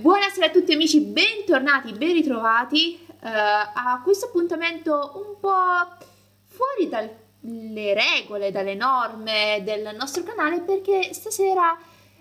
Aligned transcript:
buonasera 0.00 0.46
a 0.46 0.50
tutti 0.50 0.72
amici, 0.72 1.00
bentornati, 1.00 1.92
ben 1.92 2.12
ritrovati 2.12 3.04
uh, 3.08 3.16
a 3.20 4.00
questo 4.04 4.26
appuntamento 4.26 5.12
un 5.16 5.40
po' 5.40 6.06
fuori 6.46 6.88
dalle 6.88 7.94
regole, 7.94 8.52
dalle 8.52 8.76
norme 8.76 9.60
del 9.64 9.96
nostro 9.96 10.22
canale 10.22 10.60
perché 10.60 11.12
stasera 11.12 11.76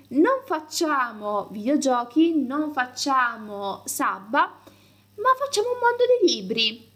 non 0.09 0.41
facciamo 0.45 1.49
videogiochi, 1.51 2.43
non 2.43 2.73
facciamo 2.73 3.83
sabba, 3.85 4.39
ma 4.39 5.29
facciamo 5.37 5.67
un 5.69 5.77
mondo 5.79 6.03
dei 6.19 6.35
libri. 6.35 6.91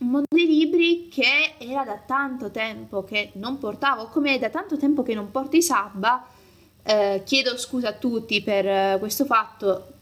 Un 0.00 0.08
mondo 0.08 0.26
dei 0.30 0.46
libri 0.46 1.08
che 1.08 1.54
era 1.58 1.84
da 1.84 1.98
tanto 1.98 2.50
tempo 2.50 3.04
che 3.04 3.32
non 3.34 3.58
portavo, 3.58 4.08
come 4.08 4.34
è 4.34 4.38
da 4.38 4.48
tanto 4.48 4.78
tempo 4.78 5.02
che 5.02 5.14
non 5.14 5.30
porto 5.30 5.56
i 5.56 5.62
sabba. 5.62 6.26
Eh, 6.82 7.22
chiedo 7.24 7.56
scusa 7.58 7.88
a 7.88 7.92
tutti 7.92 8.42
per 8.42 8.66
eh, 8.66 8.96
questo 8.98 9.24
fatto, 9.24 9.93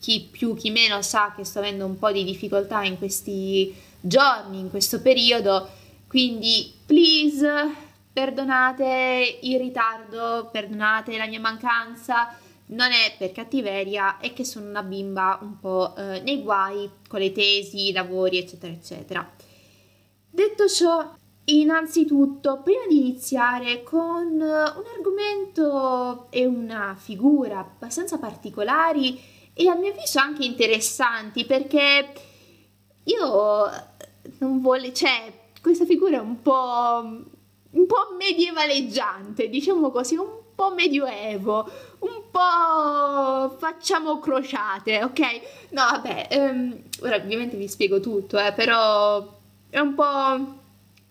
chi 0.00 0.28
più 0.30 0.54
chi 0.54 0.70
meno 0.70 1.02
sa 1.02 1.32
che 1.34 1.44
sto 1.44 1.58
avendo 1.58 1.84
un 1.84 1.98
po' 1.98 2.12
di 2.12 2.24
difficoltà 2.24 2.82
in 2.82 2.98
questi 2.98 3.74
giorni, 4.00 4.58
in 4.58 4.70
questo 4.70 5.00
periodo, 5.00 5.68
quindi 6.06 6.72
please 6.86 7.86
perdonate 8.12 9.38
il 9.42 9.58
ritardo, 9.58 10.48
perdonate 10.50 11.16
la 11.16 11.26
mia 11.26 11.40
mancanza, 11.40 12.36
non 12.66 12.90
è 12.90 13.14
per 13.16 13.32
cattiveria, 13.32 14.18
è 14.18 14.32
che 14.32 14.44
sono 14.44 14.68
una 14.68 14.82
bimba 14.82 15.38
un 15.40 15.58
po' 15.58 15.94
eh, 15.96 16.20
nei 16.20 16.42
guai 16.42 16.88
con 17.08 17.20
le 17.20 17.32
tesi, 17.32 17.88
i 17.88 17.92
lavori, 17.92 18.38
eccetera, 18.38 18.72
eccetera. 18.72 19.30
Detto 20.30 20.68
ciò, 20.68 21.14
innanzitutto, 21.44 22.60
prima 22.62 22.86
di 22.88 22.98
iniziare 22.98 23.82
con 23.82 24.32
un 24.32 24.84
argomento 24.96 26.26
e 26.30 26.44
una 26.44 26.96
figura 26.98 27.60
abbastanza 27.60 28.18
particolari, 28.18 29.20
e 29.60 29.68
a 29.68 29.74
mio 29.74 29.90
avviso 29.90 30.20
anche 30.20 30.44
interessanti 30.44 31.44
perché 31.44 32.12
io 33.02 33.70
non 34.38 34.60
voglio, 34.60 34.92
cioè 34.92 35.32
questa 35.60 35.84
figura 35.84 36.18
è 36.18 36.20
un 36.20 36.40
po', 36.40 37.02
un 37.70 37.86
po' 37.86 38.14
medievaleggiante, 38.16 39.48
diciamo 39.48 39.90
così, 39.90 40.14
un 40.14 40.28
po' 40.54 40.72
medioevo, 40.72 41.68
un 41.98 42.22
po' 42.30 43.56
facciamo 43.58 44.20
crociate, 44.20 45.02
ok? 45.02 45.20
No, 45.70 45.82
vabbè, 45.90 46.28
um, 46.38 46.80
ora 47.00 47.16
ovviamente 47.16 47.56
vi 47.56 47.66
spiego 47.66 47.98
tutto, 47.98 48.38
eh, 48.38 48.52
però 48.52 49.26
è 49.70 49.80
un 49.80 49.94
po' 49.96 50.56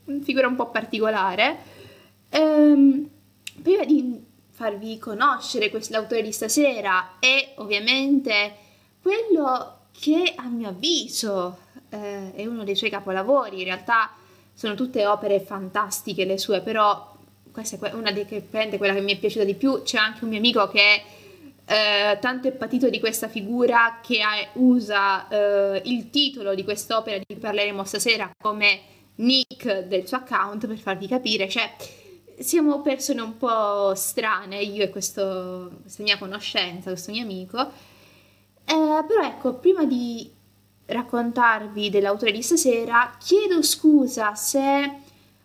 una 0.05 0.23
figura 0.23 0.47
un 0.47 0.55
po' 0.55 0.69
particolare. 0.69 1.75
Um, 2.29 3.09
prima 3.61 3.83
di 3.83 4.25
farvi 4.57 4.97
conoscere 4.97 5.71
l'autore 5.89 6.23
di 6.23 6.31
stasera 6.31 7.17
e 7.19 7.53
ovviamente 7.57 8.55
quello 8.99 9.81
che 9.91 10.33
a 10.35 10.47
mio 10.47 10.69
avviso 10.69 11.59
eh, 11.89 12.33
è 12.33 12.43
uno 12.47 12.63
dei 12.63 12.75
suoi 12.75 12.89
capolavori, 12.89 13.59
in 13.59 13.65
realtà 13.65 14.09
sono 14.51 14.73
tutte 14.73 15.05
opere 15.05 15.41
fantastiche 15.41 16.25
le 16.25 16.39
sue, 16.39 16.61
però 16.61 17.15
questa 17.51 17.77
è 17.87 17.93
una 17.93 18.11
delle 18.11 18.25
che 18.25 18.47
quella 18.49 18.95
che 18.95 19.01
mi 19.01 19.13
è 19.13 19.19
piaciuta 19.19 19.45
di 19.45 19.53
più, 19.53 19.83
c'è 19.83 19.99
anche 19.99 20.23
un 20.23 20.31
mio 20.31 20.39
amico 20.39 20.67
che 20.69 21.03
eh, 21.63 22.17
tanto 22.19 22.47
è 22.47 22.51
patito 22.51 22.89
di 22.89 22.99
questa 22.99 23.27
figura 23.27 23.99
che 24.01 24.21
ha, 24.21 24.31
usa 24.53 25.27
eh, 25.27 25.83
il 25.85 26.09
titolo 26.09 26.55
di 26.55 26.63
quest'opera 26.63 27.19
di 27.19 27.25
cui 27.27 27.35
parleremo 27.35 27.83
stasera 27.83 28.31
come 28.41 28.79
nick 29.17 29.81
del 29.81 30.07
suo 30.07 30.17
account 30.17 30.65
per 30.65 30.79
farvi 30.79 31.05
capire, 31.05 31.47
cioè 31.47 31.75
siamo 32.37 32.81
persone 32.81 33.21
un 33.21 33.37
po' 33.37 33.93
strane, 33.95 34.61
io 34.61 34.83
e 34.83 34.89
questo, 34.89 35.71
questa 35.81 36.03
mia 36.03 36.17
conoscenza, 36.17 36.91
questo 36.91 37.11
mio 37.11 37.23
amico. 37.23 37.59
Eh, 37.59 39.03
però 39.07 39.21
ecco, 39.23 39.55
prima 39.55 39.85
di 39.85 40.29
raccontarvi 40.85 41.89
dell'autore 41.89 42.31
di 42.31 42.41
stasera, 42.41 43.15
chiedo 43.19 43.61
scusa 43.61 44.35
se 44.35 44.91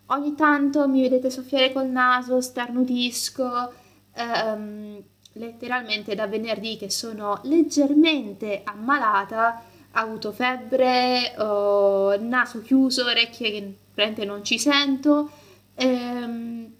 ogni 0.06 0.34
tanto 0.34 0.88
mi 0.88 1.02
vedete 1.02 1.30
soffiare 1.30 1.72
col 1.72 1.88
naso, 1.88 2.40
starnutisco, 2.40 3.72
ehm, 4.14 5.02
letteralmente 5.34 6.14
da 6.14 6.26
venerdì 6.26 6.76
che 6.76 6.90
sono 6.90 7.40
leggermente 7.44 8.62
ammalata, 8.64 9.62
ho 9.94 9.98
avuto 9.98 10.32
febbre, 10.32 11.34
ho 11.38 12.16
naso 12.18 12.62
chiuso, 12.62 13.04
orecchie 13.04 13.50
che 13.50 13.74
praticamente 13.94 14.24
non 14.24 14.44
ci 14.44 14.58
sento. 14.58 15.30
Ehm, 15.74 16.71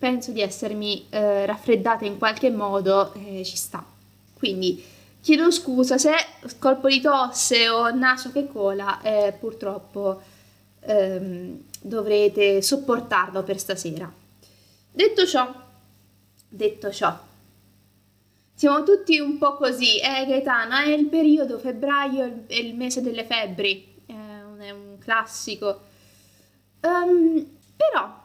penso 0.00 0.32
di 0.32 0.40
essermi 0.40 1.08
eh, 1.10 1.44
raffreddata 1.44 2.06
in 2.06 2.16
qualche 2.16 2.50
modo, 2.50 3.12
eh, 3.12 3.44
ci 3.44 3.58
sta. 3.58 3.84
Quindi 4.32 4.82
chiedo 5.20 5.50
scusa 5.50 5.98
se 5.98 6.12
colpo 6.58 6.88
di 6.88 7.02
tosse 7.02 7.68
o 7.68 7.94
naso 7.94 8.32
che 8.32 8.48
cola, 8.50 9.02
eh, 9.02 9.34
purtroppo 9.38 10.22
ehm, 10.80 11.64
dovrete 11.82 12.62
sopportarlo 12.62 13.42
per 13.42 13.58
stasera. 13.58 14.10
Detto 14.90 15.26
ciò, 15.26 15.52
detto 16.48 16.90
ciò, 16.90 17.18
siamo 18.54 18.82
tutti 18.82 19.18
un 19.18 19.36
po' 19.36 19.54
così, 19.56 19.98
eh 19.98 20.24
Gaetano, 20.26 20.76
è 20.76 20.88
il 20.88 21.08
periodo, 21.08 21.58
febbraio 21.58 22.44
è 22.46 22.54
il 22.54 22.74
mese 22.74 23.02
delle 23.02 23.24
febbri, 23.24 24.02
è 24.06 24.12
un, 24.12 24.56
è 24.60 24.70
un 24.70 24.96
classico. 24.98 25.88
Um, 26.80 27.46
però, 27.76 28.18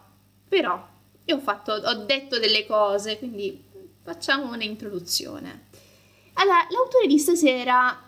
però, 0.48 0.94
io 1.26 1.36
ho, 1.36 1.40
fatto, 1.40 1.72
ho 1.72 1.94
detto 2.04 2.38
delle 2.38 2.66
cose, 2.66 3.18
quindi 3.18 3.62
facciamo 4.02 4.52
un'introduzione. 4.52 5.66
Allora, 6.34 6.66
l'autore 6.70 7.06
di 7.06 7.18
stasera, 7.18 7.98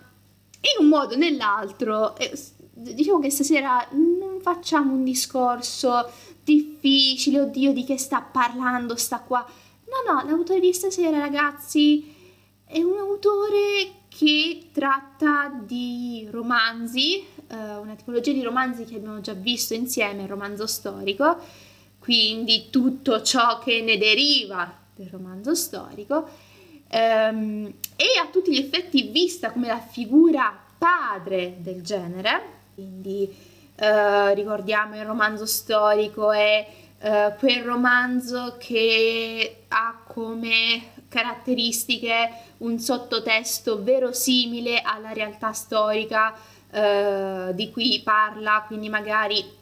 in 0.60 0.84
un 0.84 0.88
modo 0.88 1.14
o 1.14 1.18
nell'altro, 1.18 2.16
eh, 2.16 2.32
diciamo 2.72 3.18
che 3.18 3.30
stasera 3.30 3.86
non 3.90 4.38
facciamo 4.40 4.92
un 4.92 5.02
discorso 5.02 6.10
difficile, 6.44 7.40
oddio 7.40 7.72
di 7.72 7.84
che 7.84 7.98
sta 7.98 8.20
parlando, 8.20 8.94
sta 8.96 9.20
qua. 9.20 9.44
No, 9.86 10.12
no, 10.12 10.28
l'autore 10.28 10.60
di 10.60 10.72
stasera, 10.72 11.18
ragazzi, 11.18 12.14
è 12.64 12.80
un 12.82 12.98
autore 12.98 13.96
che 14.08 14.68
tratta 14.72 15.50
di 15.64 16.28
romanzi, 16.30 17.18
eh, 17.48 17.76
una 17.76 17.94
tipologia 17.96 18.32
di 18.32 18.42
romanzi 18.42 18.84
che 18.84 18.96
abbiamo 18.96 19.20
già 19.20 19.32
visto 19.32 19.74
insieme, 19.74 20.22
il 20.22 20.28
romanzo 20.28 20.66
storico, 20.66 21.36
quindi 22.08 22.70
tutto 22.70 23.20
ciò 23.20 23.58
che 23.58 23.82
ne 23.82 23.98
deriva 23.98 24.72
del 24.94 25.08
romanzo 25.10 25.54
storico, 25.54 26.26
ehm, 26.88 27.70
e 27.96 28.04
a 28.18 28.28
tutti 28.32 28.50
gli 28.50 28.58
effetti 28.58 29.08
vista 29.08 29.50
come 29.50 29.66
la 29.66 29.78
figura 29.78 30.58
padre 30.78 31.56
del 31.58 31.82
genere, 31.82 32.42
quindi 32.72 33.30
eh, 33.76 34.32
ricordiamo 34.32 34.96
il 34.96 35.04
romanzo 35.04 35.44
storico 35.44 36.32
è 36.32 36.66
eh, 36.98 37.34
quel 37.38 37.62
romanzo 37.62 38.56
che 38.58 39.64
ha 39.68 40.00
come 40.06 40.92
caratteristiche 41.08 42.30
un 42.58 42.78
sottotesto 42.78 43.82
verosimile 43.82 44.80
alla 44.80 45.12
realtà 45.12 45.52
storica 45.52 46.34
eh, 46.70 47.50
di 47.52 47.70
cui 47.70 48.00
parla, 48.02 48.64
quindi 48.66 48.88
magari 48.88 49.57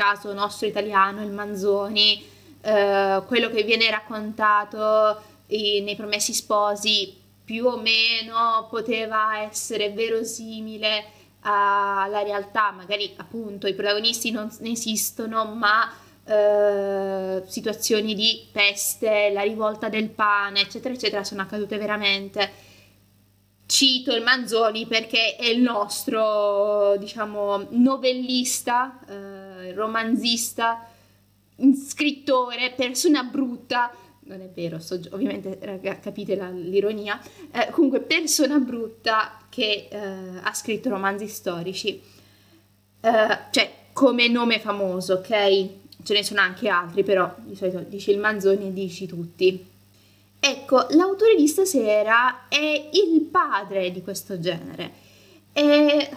caso 0.00 0.32
nostro 0.32 0.66
italiano, 0.66 1.22
il 1.22 1.30
Manzoni, 1.30 2.26
eh, 2.62 3.22
quello 3.26 3.50
che 3.50 3.64
viene 3.64 3.90
raccontato 3.90 5.20
nei 5.46 5.94
Promessi 5.94 6.32
Sposi 6.32 7.18
più 7.44 7.66
o 7.66 7.76
meno 7.76 8.66
poteva 8.70 9.40
essere 9.42 9.90
verosimile 9.90 11.04
alla 11.40 12.22
realtà, 12.22 12.70
magari 12.70 13.12
appunto 13.16 13.66
i 13.66 13.74
protagonisti 13.74 14.30
non 14.30 14.48
esistono, 14.62 15.44
ma 15.44 15.92
eh, 16.24 17.42
situazioni 17.46 18.14
di 18.14 18.46
peste, 18.50 19.30
la 19.32 19.42
rivolta 19.42 19.90
del 19.90 20.08
pane, 20.08 20.60
eccetera, 20.60 20.94
eccetera, 20.94 21.24
sono 21.24 21.42
accadute 21.42 21.76
veramente. 21.76 22.68
Cito 23.70 24.12
il 24.12 24.24
Manzoni 24.24 24.84
perché 24.86 25.36
è 25.36 25.46
il 25.46 25.60
nostro, 25.60 26.96
diciamo, 26.98 27.68
novellista. 27.70 28.98
Eh, 29.06 29.72
romanzista, 29.74 30.88
scrittore, 31.86 32.72
persona 32.76 33.22
brutta, 33.22 33.92
non 34.22 34.40
è 34.40 34.48
vero, 34.52 34.80
sto, 34.80 34.98
ovviamente 35.10 35.56
raga, 35.62 36.00
capite 36.00 36.34
la, 36.34 36.50
l'ironia, 36.50 37.20
eh, 37.52 37.70
comunque 37.70 38.00
persona 38.00 38.58
brutta 38.58 39.38
che 39.48 39.86
eh, 39.88 39.98
ha 40.42 40.52
scritto 40.52 40.88
romanzi 40.88 41.28
storici, 41.28 42.00
eh, 43.00 43.38
cioè 43.52 43.72
come 43.92 44.26
nome 44.26 44.58
famoso, 44.58 45.14
ok? 45.14 45.68
Ce 46.02 46.12
ne 46.12 46.24
sono 46.24 46.40
anche 46.40 46.68
altri, 46.68 47.04
però 47.04 47.32
di 47.38 47.54
solito 47.54 47.78
dici 47.80 48.10
il 48.10 48.18
Manzoni 48.18 48.66
e 48.66 48.72
dici 48.72 49.06
tutti. 49.06 49.69
Ecco, 50.40 50.86
l'autore 50.90 51.36
di 51.36 51.46
stasera 51.46 52.48
è 52.48 52.88
il 52.92 53.20
padre 53.30 53.92
di 53.92 54.02
questo 54.02 54.40
genere. 54.40 54.92
È 55.52 56.10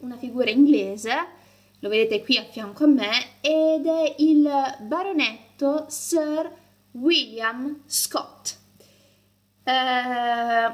una 0.00 0.16
figura 0.16 0.50
inglese 0.50 1.36
lo 1.80 1.88
vedete 1.88 2.22
qui 2.22 2.36
a 2.36 2.44
fianco 2.44 2.84
a 2.84 2.88
me, 2.88 3.10
ed 3.40 3.86
è 3.86 4.14
il 4.18 4.48
baronetto 4.80 5.86
Sir 5.88 6.50
William 6.92 7.82
Scott. 7.86 8.56
eh, 9.62 9.70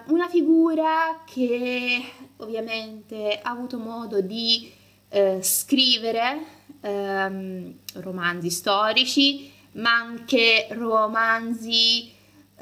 una 0.06 0.28
figura 0.28 1.22
che 1.26 2.02
ovviamente 2.36 3.40
ha 3.42 3.50
avuto 3.50 3.78
modo 3.78 4.20
di 4.20 4.72
eh, 5.08 5.42
scrivere 5.42 6.44
ehm, 6.80 7.74
romanzi 7.94 8.50
storici, 8.50 9.52
ma 9.72 9.94
anche 9.94 10.68
romanzi 10.70 12.12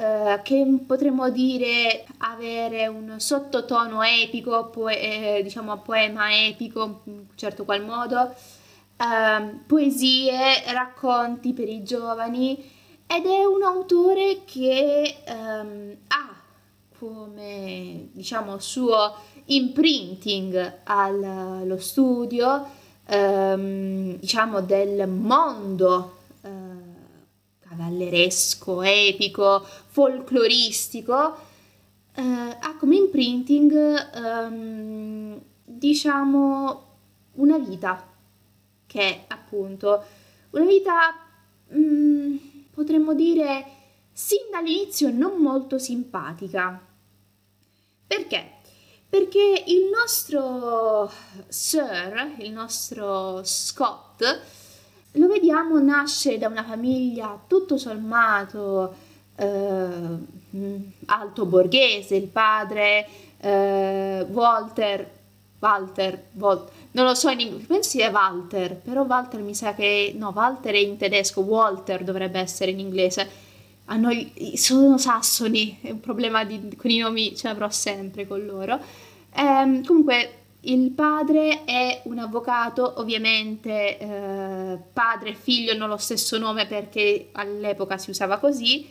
eh, 0.03 0.41
che 0.43 0.67
potremmo 0.85 1.31
dire 1.31 2.05
avere 2.19 2.89
un 2.89 3.21
sottotono 3.21 4.03
epico, 4.03 4.67
poe- 4.67 5.39
eh, 5.39 5.43
diciamo 5.45 5.79
poema 5.79 6.35
epico 6.35 7.03
in 7.05 7.13
un 7.13 7.25
certo 7.37 7.65
qual 7.65 7.85
modo, 7.85 8.35
eh, 8.97 9.59
poesie, 9.65 10.73
racconti 10.73 11.53
per 11.53 11.69
i 11.69 11.85
giovani. 11.85 12.71
Ed 13.07 13.27
è 13.27 13.45
un 13.45 13.63
autore 13.63 14.41
che 14.45 15.19
ehm, 15.25 15.97
ha 16.09 16.35
come 16.99 18.09
diciamo 18.13 18.59
suo 18.59 19.15
imprinting 19.47 20.81
allo 20.85 21.79
studio 21.79 22.67
ehm, 23.07 24.19
diciamo 24.19 24.61
del 24.61 25.09
mondo 25.09 26.22
cavalleresco, 27.73 28.83
epico, 28.83 29.65
folcloristico 29.87 31.37
eh, 32.15 32.23
ha 32.23 32.77
come 32.79 32.97
imprinting 32.97 33.73
ehm, 34.15 35.41
diciamo 35.65 36.87
una 37.33 37.59
vita 37.59 38.07
che 38.87 39.01
è 39.01 39.25
appunto 39.29 40.05
una 40.51 40.67
vita 40.67 41.15
mh, 41.69 41.79
mm, 41.79 42.37
potremmo 42.73 43.15
dire 43.15 43.65
sin 44.13 44.51
dall'inizio 44.51 45.11
non 45.11 45.39
molto 45.39 45.79
simpatica. 45.79 46.79
Perché? 48.07 48.57
Perché 49.09 49.65
il 49.67 49.89
nostro 49.91 51.11
Sir, 51.49 52.35
il 52.39 52.53
nostro 52.53 53.43
Scott, 53.43 54.23
lo 55.13 55.27
vediamo 55.29 55.79
nascere 55.81 56.39
da 56.39 56.49
una 56.49 56.65
famiglia 56.65 57.39
tutto 57.47 57.77
sommato 57.77 58.95
eh, 59.37 59.97
alto 61.07 61.47
borghese, 61.47 62.17
il 62.17 62.29
padre 62.29 63.07
eh, 63.39 64.27
Walter, 64.31 65.11
Walter, 65.59 66.25
Walter, 66.33 66.73
non 66.93 67.07
lo 67.07 67.15
so 67.15 67.29
in 67.31 67.41
inglese, 67.41 67.67
penso 67.67 67.91
sia 67.91 68.11
Walter, 68.11 68.75
però 68.77 69.03
Walter 69.03 69.41
mi 69.41 69.55
sa 69.55 69.75
che, 69.75 70.15
no, 70.17 70.33
Walter 70.35 70.75
è 70.75 70.79
in 70.79 70.97
tedesco, 70.97 71.41
Walter 71.41 72.05
dovrebbe 72.05 72.39
essere 72.39 72.71
in 72.71 72.79
inglese 72.79 73.51
a 73.87 73.97
noi 73.97 74.33
sono 74.57 74.97
sassoni, 74.97 75.79
è 75.83 75.91
un 75.91 76.01
problema 76.01 76.45
di, 76.45 76.75
con 76.77 76.91
i 76.91 76.99
nomi 76.99 77.37
ce 77.37 77.49
l'avrò 77.49 77.69
sempre 77.71 78.27
con 78.27 78.45
loro. 78.45 78.79
Ehm, 79.35 79.85
comunque 79.85 80.42
il 80.65 80.93
padre 80.93 81.65
è 81.65 82.03
un 82.05 82.19
avvocato, 82.19 82.95
ovviamente 82.99 83.99
eh, 83.99 84.79
padre 84.93 85.31
e 85.31 85.35
figlio 85.35 85.73
hanno 85.73 85.87
lo 85.87 85.97
stesso 85.97 86.39
nome 86.39 86.67
perché 86.67 87.31
all'epoca 87.33 87.99
si 87.99 88.11
usava 88.11 88.39
così. 88.39 88.89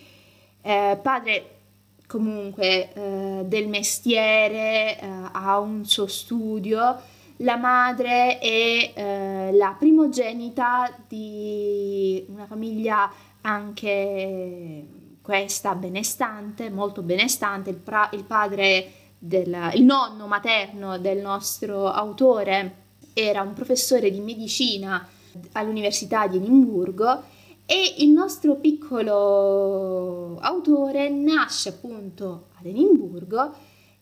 Eh, 0.62 1.00
padre 1.02 1.60
comunque 2.08 2.92
eh, 2.94 3.44
del 3.46 3.70
mestiere, 3.70 5.00
eh, 5.00 5.08
ha 5.32 5.60
un 5.60 5.86
suo 5.86 6.08
studio. 6.08 7.00
La 7.38 7.56
madre 7.56 8.38
è 8.40 8.92
eh, 8.94 9.52
la 9.54 9.74
primogenita 9.80 10.94
di 11.08 12.24
una 12.28 12.46
famiglia 12.46 13.10
anche 13.42 14.86
questa 15.22 15.74
benestante, 15.76 16.70
molto 16.70 17.02
benestante, 17.02 17.70
il, 17.70 17.78
pra- 17.78 18.10
il 18.12 18.26
padre, 18.26 18.92
del, 19.24 19.70
il 19.76 19.84
nonno 19.84 20.26
materno 20.26 20.98
del 20.98 21.20
nostro 21.20 21.88
autore 21.88 22.78
era 23.14 23.44
un 23.44 23.54
professore 23.54 24.10
di 24.10 24.20
medicina 24.20 25.08
all'Università 25.52 26.26
di 26.26 26.38
Edimburgo 26.38 27.22
e 27.68 27.96
il 28.00 28.10
nostro 28.10 28.56
piccolo 28.56 30.40
autore 30.40 31.10
nasce 31.10 31.70
appunto 31.70 32.48
ad 32.58 32.66
Edimburgo 32.66 33.54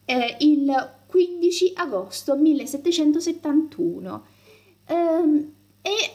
eh, 0.06 0.38
il 0.40 0.94
15 1.06 1.74
agosto 1.76 2.38
1771 2.38 4.26
ehm, 4.86 5.54
e 5.82 6.14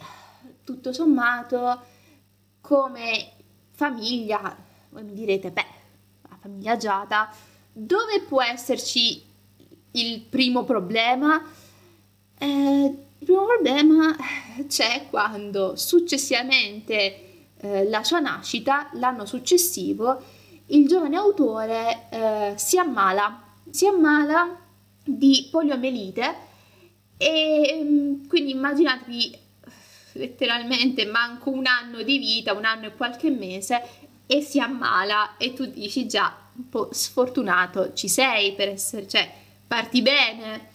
tutto 0.65 0.95
sommato 0.95 1.83
come 2.63 3.33
famiglia, 3.73 4.57
voi 4.89 5.05
mi 5.05 5.13
direte, 5.13 5.51
beh, 5.51 5.67
la 6.31 6.37
famiglia 6.41 6.73
agiata, 6.73 7.29
dove 7.77 8.21
può 8.21 8.41
esserci 8.41 9.21
il 9.93 10.21
primo 10.21 10.63
problema? 10.63 11.43
Eh, 12.39 12.47
il 13.19 13.25
primo 13.25 13.45
problema 13.47 14.17
c'è 14.69 15.07
quando 15.11 15.75
successivamente 15.77 17.51
eh, 17.59 17.89
la 17.89 18.05
sua 18.05 18.21
nascita, 18.21 18.91
l'anno 18.95 19.27
successivo, 19.27 20.23
il 20.67 20.87
giovane 20.87 21.17
autore 21.17 22.07
eh, 22.11 22.53
si 22.57 22.79
ammala, 22.79 23.43
si 23.69 23.87
ammala 23.87 24.57
di 25.05 25.49
poliomielite 25.51 26.35
e 27.17 27.81
mm, 27.83 28.27
quindi 28.29 28.53
immaginatevi 28.53 29.39
letteralmente 30.13 31.07
manco 31.07 31.51
un 31.51 31.67
anno 31.67 32.03
di 32.03 32.19
vita, 32.19 32.53
un 32.53 32.65
anno 32.65 32.87
e 32.87 32.95
qualche 32.95 33.31
mese 33.31 33.83
e 34.27 34.43
si 34.43 34.61
ammala 34.61 35.37
e 35.37 35.53
tu 35.53 35.67
dici 35.67 36.07
già 36.07 36.44
un 36.57 36.69
po' 36.69 36.89
sfortunato 36.93 37.93
ci 37.95 38.09
sei 38.09 38.53
per 38.55 38.69
essere, 38.69 39.09
cioè 39.09 39.31
parti 39.67 40.03
bene. 40.03 40.73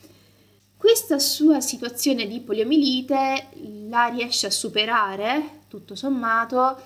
Questa 0.76 1.20
sua 1.20 1.60
situazione 1.60 2.28
di 2.28 2.40
poliomielite 2.40 3.50
la 3.90 4.08
riesce 4.08 4.48
a 4.48 4.52
superare, 4.52 5.64
tutto 5.68 5.96
sommato, 5.96 6.78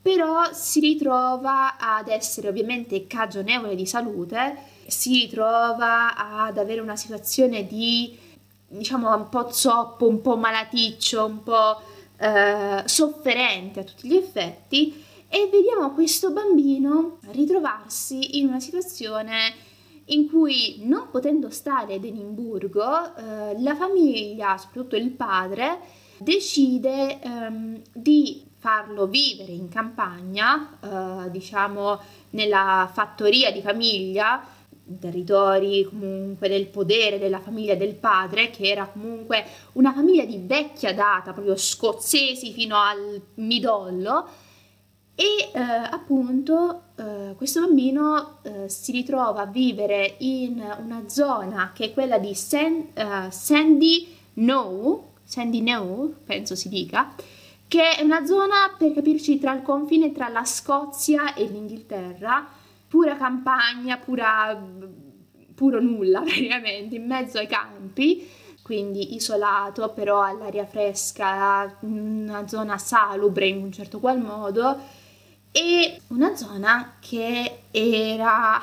però 0.00 0.52
si 0.52 0.80
ritrova 0.80 1.76
ad 1.78 2.08
essere 2.08 2.48
ovviamente 2.48 3.06
cagionevole 3.06 3.74
di 3.74 3.86
salute, 3.86 4.56
si 4.86 5.20
ritrova 5.20 6.16
ad 6.16 6.58
avere 6.58 6.80
una 6.80 6.96
situazione 6.96 7.66
di 7.66 8.18
diciamo 8.66 9.14
un 9.14 9.28
po' 9.28 9.50
zoppo, 9.50 10.08
un 10.08 10.20
po' 10.20 10.36
malaticcio, 10.36 11.24
un 11.24 11.42
po' 11.42 11.80
eh, 12.18 12.82
sofferente 12.84 13.80
a 13.80 13.84
tutti 13.84 14.08
gli 14.08 14.16
effetti 14.16 15.06
e 15.28 15.48
vediamo 15.50 15.92
questo 15.92 16.32
bambino 16.32 17.18
ritrovarsi 17.30 18.38
in 18.38 18.48
una 18.48 18.60
situazione 18.60 19.66
in 20.06 20.28
cui 20.28 20.80
non 20.84 21.08
potendo 21.10 21.50
stare 21.50 21.94
ad 21.94 22.04
Edimburgo, 22.04 23.14
eh, 23.14 23.60
la 23.60 23.74
famiglia, 23.74 24.56
soprattutto 24.56 24.96
il 24.96 25.10
padre, 25.10 25.80
decide 26.18 27.20
ehm, 27.20 27.80
di 27.92 28.46
farlo 28.56 29.06
vivere 29.06 29.52
in 29.52 29.68
campagna, 29.68 30.78
eh, 30.80 31.30
diciamo 31.30 32.00
nella 32.30 32.90
fattoria 32.92 33.52
di 33.52 33.60
famiglia, 33.60 34.42
territori 34.98 35.84
comunque 35.84 36.48
del 36.48 36.66
podere 36.66 37.18
della 37.18 37.40
famiglia 37.40 37.74
del 37.74 37.94
padre, 37.94 38.50
che 38.50 38.70
era 38.70 38.86
comunque 38.86 39.44
una 39.72 39.92
famiglia 39.92 40.24
di 40.24 40.40
vecchia 40.42 40.94
data, 40.94 41.32
proprio 41.32 41.56
scozzesi 41.56 42.52
fino 42.52 42.76
al 42.76 43.20
midollo, 43.34 44.26
e 45.20 45.50
eh, 45.52 45.60
appunto 45.60 46.82
eh, 46.94 47.34
questo 47.36 47.62
bambino 47.62 48.38
eh, 48.42 48.68
si 48.68 48.92
ritrova 48.92 49.40
a 49.40 49.46
vivere 49.46 50.14
in 50.18 50.64
una 50.78 51.08
zona 51.08 51.72
che 51.74 51.86
è 51.86 51.92
quella 51.92 52.18
di 52.18 52.36
San, 52.36 52.86
uh, 52.94 53.28
Sandy 53.28 54.14
Knowe, 54.34 55.00
Sandy 55.24 55.58
Knowe, 55.58 56.14
penso 56.24 56.54
si 56.54 56.68
dica, 56.68 57.16
che 57.66 57.96
è 57.96 58.02
una 58.02 58.24
zona 58.26 58.72
per 58.78 58.94
capirci 58.94 59.40
tra 59.40 59.52
il 59.54 59.62
confine 59.62 60.12
tra 60.12 60.28
la 60.28 60.44
Scozia 60.44 61.34
e 61.34 61.46
l'Inghilterra, 61.46 62.46
pura 62.86 63.16
campagna, 63.16 63.96
pura, 63.96 64.56
puro 65.52 65.80
nulla 65.80 66.20
praticamente, 66.22 66.94
in 66.94 67.06
mezzo 67.06 67.38
ai 67.38 67.48
campi, 67.48 68.24
quindi 68.62 69.16
isolato 69.16 69.92
però 69.92 70.22
all'aria 70.22 70.64
fresca, 70.64 71.76
una 71.80 72.46
zona 72.46 72.78
salubre 72.78 73.48
in 73.48 73.64
un 73.64 73.72
certo 73.72 73.98
qual 73.98 74.20
modo 74.20 74.97
e 75.58 76.00
una 76.08 76.36
zona 76.36 76.98
che 77.00 77.62
era 77.72 78.62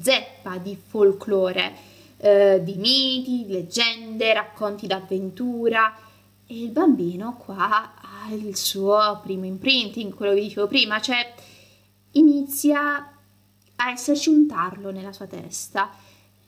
zeppa 0.00 0.56
di 0.58 0.76
folklore, 0.76 1.74
eh, 2.18 2.60
di 2.62 2.74
miti, 2.76 3.48
leggende, 3.48 4.32
racconti 4.32 4.86
d'avventura. 4.86 5.96
E 6.46 6.62
il 6.62 6.70
bambino 6.70 7.36
qua 7.44 7.94
ha 7.96 8.32
il 8.32 8.54
suo 8.56 9.18
primo 9.20 9.46
imprinting, 9.46 10.14
quello 10.14 10.32
che 10.34 10.42
dicevo 10.42 10.68
prima, 10.68 11.00
cioè 11.00 11.34
inizia 12.12 13.12
a 13.74 13.90
esserci 13.90 14.28
un 14.28 14.46
tarlo 14.46 14.92
nella 14.92 15.12
sua 15.12 15.26
testa, 15.26 15.90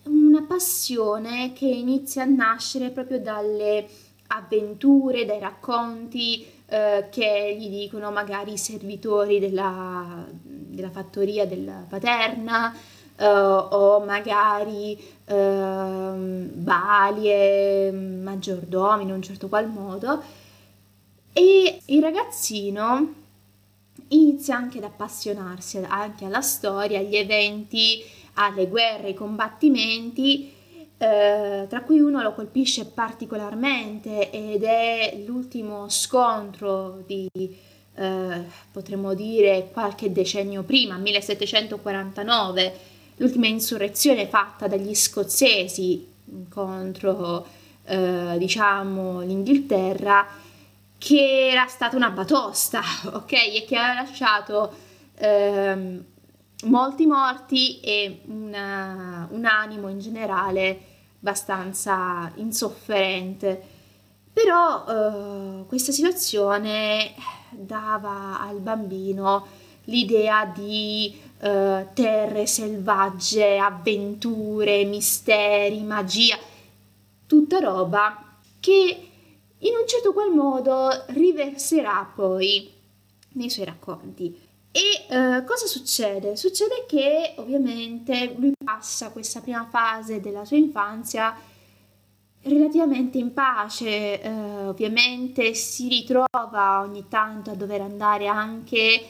una 0.05 0.43
passione 0.43 1.53
che 1.53 1.67
inizia 1.67 2.23
a 2.23 2.27
nascere 2.27 2.91
proprio 2.91 3.19
dalle 3.19 3.89
avventure, 4.29 5.25
dai 5.25 5.41
racconti 5.41 6.47
eh, 6.71 7.09
che 7.11 7.57
gli 7.59 7.69
dicono 7.69 8.13
magari 8.13 8.53
i 8.53 8.59
servitori 8.59 9.41
della, 9.41 10.25
della 10.41 10.91
fattoria 10.91 11.45
della 11.45 11.85
paterna, 11.89 12.73
uh, 13.19 13.25
o 13.25 14.05
magari 14.05 14.97
uh, 15.27 16.49
balie, 16.53 17.91
maggiordomi 17.91 19.03
in 19.03 19.11
un 19.11 19.21
certo 19.23 19.49
qual 19.49 19.69
modo. 19.69 20.23
E 21.33 21.81
il 21.85 22.01
ragazzino 22.03 23.15
inizia 24.09 24.57
anche 24.57 24.79
ad 24.79 24.85
appassionarsi 24.85 25.79
anche 25.89 26.25
alla 26.25 26.41
storia, 26.41 26.99
agli 26.99 27.17
eventi, 27.17 28.03
alle 28.35 28.69
guerre, 28.69 29.09
ai 29.09 29.15
combattimenti, 29.15 30.55
eh, 31.03 31.65
tra 31.67 31.81
cui 31.81 31.99
uno 31.99 32.21
lo 32.21 32.35
colpisce 32.35 32.85
particolarmente 32.85 34.31
ed 34.31 34.63
è 34.63 35.17
l'ultimo 35.25 35.89
scontro 35.89 37.03
di, 37.07 37.27
eh, 37.95 38.45
potremmo 38.71 39.15
dire, 39.15 39.71
qualche 39.73 40.13
decennio 40.13 40.63
prima, 40.63 40.99
1749, 40.99 42.79
l'ultima 43.17 43.47
insurrezione 43.47 44.27
fatta 44.27 44.69
dagli 44.69 44.95
scozzesi 44.95 46.07
contro, 46.51 47.47
eh, 47.87 48.35
diciamo, 48.37 49.23
l'Inghilterra, 49.23 50.27
che 50.99 51.49
era 51.49 51.67
stata 51.67 51.97
una 51.97 52.11
batosta, 52.11 52.83
ok? 53.11 53.33
E 53.33 53.65
che 53.67 53.77
ha 53.79 53.95
lasciato 53.95 54.71
ehm, 55.15 56.05
molti 56.65 57.07
morti 57.07 57.81
e 57.81 58.21
una, 58.27 59.27
un 59.31 59.47
animo 59.47 59.89
in 59.89 59.99
generale 59.99 60.89
abbastanza 61.21 62.33
insofferente. 62.37 63.79
Però 64.33 64.85
eh, 64.87 65.67
questa 65.67 65.93
situazione 65.93 67.15
dava 67.51 68.41
al 68.41 68.61
bambino 68.61 69.47
l'idea 69.85 70.45
di 70.47 71.21
eh, 71.41 71.87
terre 71.93 72.47
selvagge, 72.47 73.59
avventure, 73.59 74.85
misteri, 74.85 75.81
magia, 75.83 76.39
tutta 77.27 77.59
roba 77.59 78.39
che 78.61 79.09
in 79.63 79.75
un 79.75 79.87
certo 79.87 80.13
qual 80.13 80.33
modo 80.33 80.89
riverserà 81.09 82.11
poi 82.15 82.73
nei 83.33 83.51
suoi 83.51 83.67
racconti. 83.67 84.49
E 84.73 85.07
uh, 85.09 85.45
cosa 85.45 85.67
succede? 85.67 86.37
Succede 86.37 86.85
che 86.87 87.35
ovviamente 87.39 88.35
lui 88.37 88.53
passa 88.63 89.11
questa 89.11 89.41
prima 89.41 89.67
fase 89.69 90.21
della 90.21 90.45
sua 90.45 90.59
infanzia 90.59 91.37
relativamente 92.43 93.19
in 93.19 93.33
pace, 93.33 94.21
uh, 94.23 94.69
ovviamente 94.69 95.55
si 95.55 95.89
ritrova 95.89 96.83
ogni 96.83 97.07
tanto 97.09 97.51
a 97.51 97.55
dover 97.55 97.81
andare 97.81 98.29
anche 98.29 99.07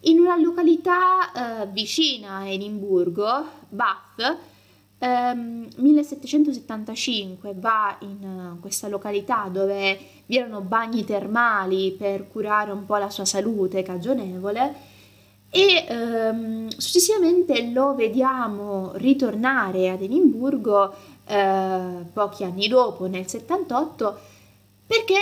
in 0.00 0.18
una 0.18 0.36
località 0.36 1.62
uh, 1.62 1.70
vicina 1.70 2.38
a 2.38 2.48
Edimburgo, 2.48 3.46
Bath, 3.68 4.52
Um, 4.96 5.68
1775 5.76 7.52
va 7.56 7.94
in 8.00 8.54
uh, 8.56 8.60
questa 8.60 8.88
località 8.88 9.48
dove 9.52 9.98
vi 10.24 10.38
erano 10.38 10.62
bagni 10.62 11.04
termali 11.04 11.92
per 11.92 12.26
curare 12.28 12.70
un 12.70 12.86
po' 12.86 12.96
la 12.96 13.10
sua 13.10 13.26
salute 13.26 13.82
cagionevole 13.82 14.92
e 15.56 15.86
um, 15.88 16.66
successivamente 16.66 17.70
lo 17.70 17.94
vediamo 17.94 18.90
ritornare 18.94 19.88
ad 19.88 20.02
Edimburgo 20.02 20.92
uh, 21.28 22.10
pochi 22.12 22.42
anni 22.42 22.66
dopo, 22.66 23.06
nel 23.06 23.28
78, 23.28 24.18
perché 24.84 25.14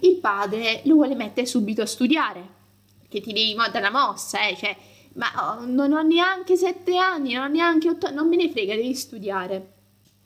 il 0.00 0.16
padre 0.16 0.82
lo 0.84 0.96
vuole 0.96 1.14
mettere 1.14 1.46
subito 1.46 1.80
a 1.80 1.86
studiare, 1.86 2.46
che 3.08 3.22
ti 3.22 3.32
devi 3.32 3.54
dare 3.54 3.80
la 3.80 3.90
mossa, 3.90 4.46
eh, 4.46 4.54
cioè 4.54 4.76
ma 5.14 5.56
oh, 5.56 5.64
non 5.64 5.92
ho 5.92 6.02
neanche 6.02 6.54
sette 6.54 6.98
anni, 6.98 7.32
non 7.32 7.44
ho 7.44 7.48
neanche 7.48 7.88
otto, 7.88 8.10
non 8.10 8.28
me 8.28 8.36
ne 8.36 8.50
frega, 8.50 8.74
devi 8.74 8.94
studiare. 8.94 9.72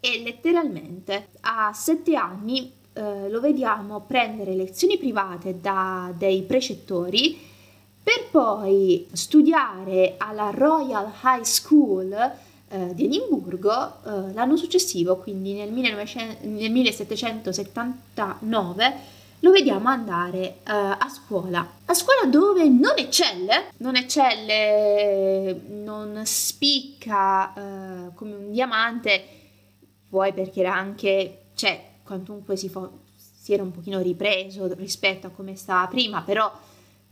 E 0.00 0.20
letteralmente 0.24 1.28
a 1.42 1.72
sette 1.72 2.16
anni 2.16 2.72
eh, 2.92 3.30
lo 3.30 3.40
vediamo 3.40 4.00
prendere 4.00 4.56
lezioni 4.56 4.98
private 4.98 5.60
da 5.60 6.12
dei 6.12 6.42
precettori 6.42 7.50
per 8.02 8.28
poi 8.30 9.06
studiare 9.12 10.16
alla 10.18 10.50
Royal 10.50 11.12
High 11.23 11.44
School 11.44 12.32
eh, 12.68 12.94
di 12.94 13.04
Edimburgo 13.04 14.02
eh, 14.04 14.32
l'anno 14.32 14.56
successivo, 14.56 15.18
quindi 15.18 15.52
nel, 15.52 15.71
1900, 15.71 16.49
nel 16.49 16.71
1779 16.71 19.21
lo 19.42 19.50
vediamo 19.50 19.88
andare 19.88 20.59
uh, 20.64 20.71
a 20.71 21.09
scuola. 21.09 21.68
A 21.85 21.94
scuola 21.94 22.26
dove 22.26 22.68
non 22.68 22.94
eccelle, 22.97 23.71
non 23.78 23.97
eccelle, 23.97 25.61
non 25.68 26.23
spicca 26.25 27.52
uh, 27.54 28.14
come 28.14 28.37
un 28.37 28.52
diamante, 28.52 29.23
poi 30.09 30.32
perché 30.32 30.61
era 30.61 30.75
anche, 30.75 31.47
cioè, 31.54 31.85
quantunque 32.04 32.56
si, 32.56 32.68
fo- 32.68 33.00
si 33.16 33.52
era 33.52 33.64
un 33.64 33.73
pochino 33.73 34.00
ripreso 34.00 34.73
rispetto 34.75 35.26
a 35.26 35.30
come 35.30 35.56
stava 35.56 35.88
prima, 35.88 36.23
però 36.23 36.50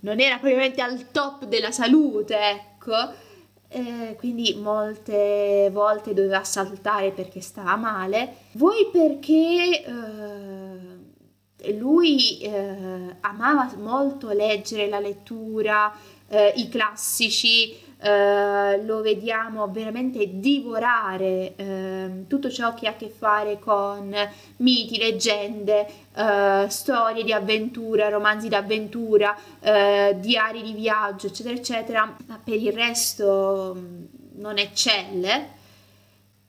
non 0.01 0.21
era 0.21 0.37
probabilmente 0.39 0.81
al 0.81 1.11
top 1.11 1.45
della 1.45 1.71
salute, 1.71 2.39
ecco. 2.39 3.29
Eh, 3.73 4.17
quindi 4.19 4.55
molte 4.61 5.69
volte 5.71 6.13
doveva 6.13 6.43
saltare 6.43 7.13
perché 7.13 7.41
stava 7.41 7.77
male, 7.77 8.35
vuoi 8.55 8.89
perché 8.91 9.85
eh, 9.85 11.73
lui 11.79 12.41
eh, 12.41 13.17
amava 13.21 13.73
molto 13.77 14.31
leggere 14.33 14.89
la 14.89 14.99
lettura, 14.99 15.95
eh, 16.29 16.53
i 16.57 16.69
classici, 16.69 17.77
eh, 18.03 18.83
lo 18.83 19.03
vediamo 19.03 19.69
veramente 19.69 20.41
divorare 20.41 21.55
ehm, 21.57 22.27
tutto 22.27 22.51
ciò 22.51 22.73
che 22.73 22.87
ha 22.87 22.93
a 22.93 22.97
che 22.97 23.11
fare 23.11 23.59
con 23.59 24.15
miti, 24.57 24.97
leggende, 24.97 25.87
eh, 26.15 26.67
storie 26.69 27.23
di 27.25 27.33
avventura, 27.33 28.09
romanzi 28.09 28.49
d'avventura, 28.49 29.37
eh, 29.61 30.17
diari 30.19 30.63
di 30.63 30.73
viaggio, 30.73 31.27
eccetera, 31.27 31.55
eccetera, 31.55 32.17
ma 32.27 32.41
per 32.43 32.57
il 32.57 32.73
resto 32.73 33.77
mm, 33.77 34.05
non 34.37 34.57
eccelle. 34.57 35.59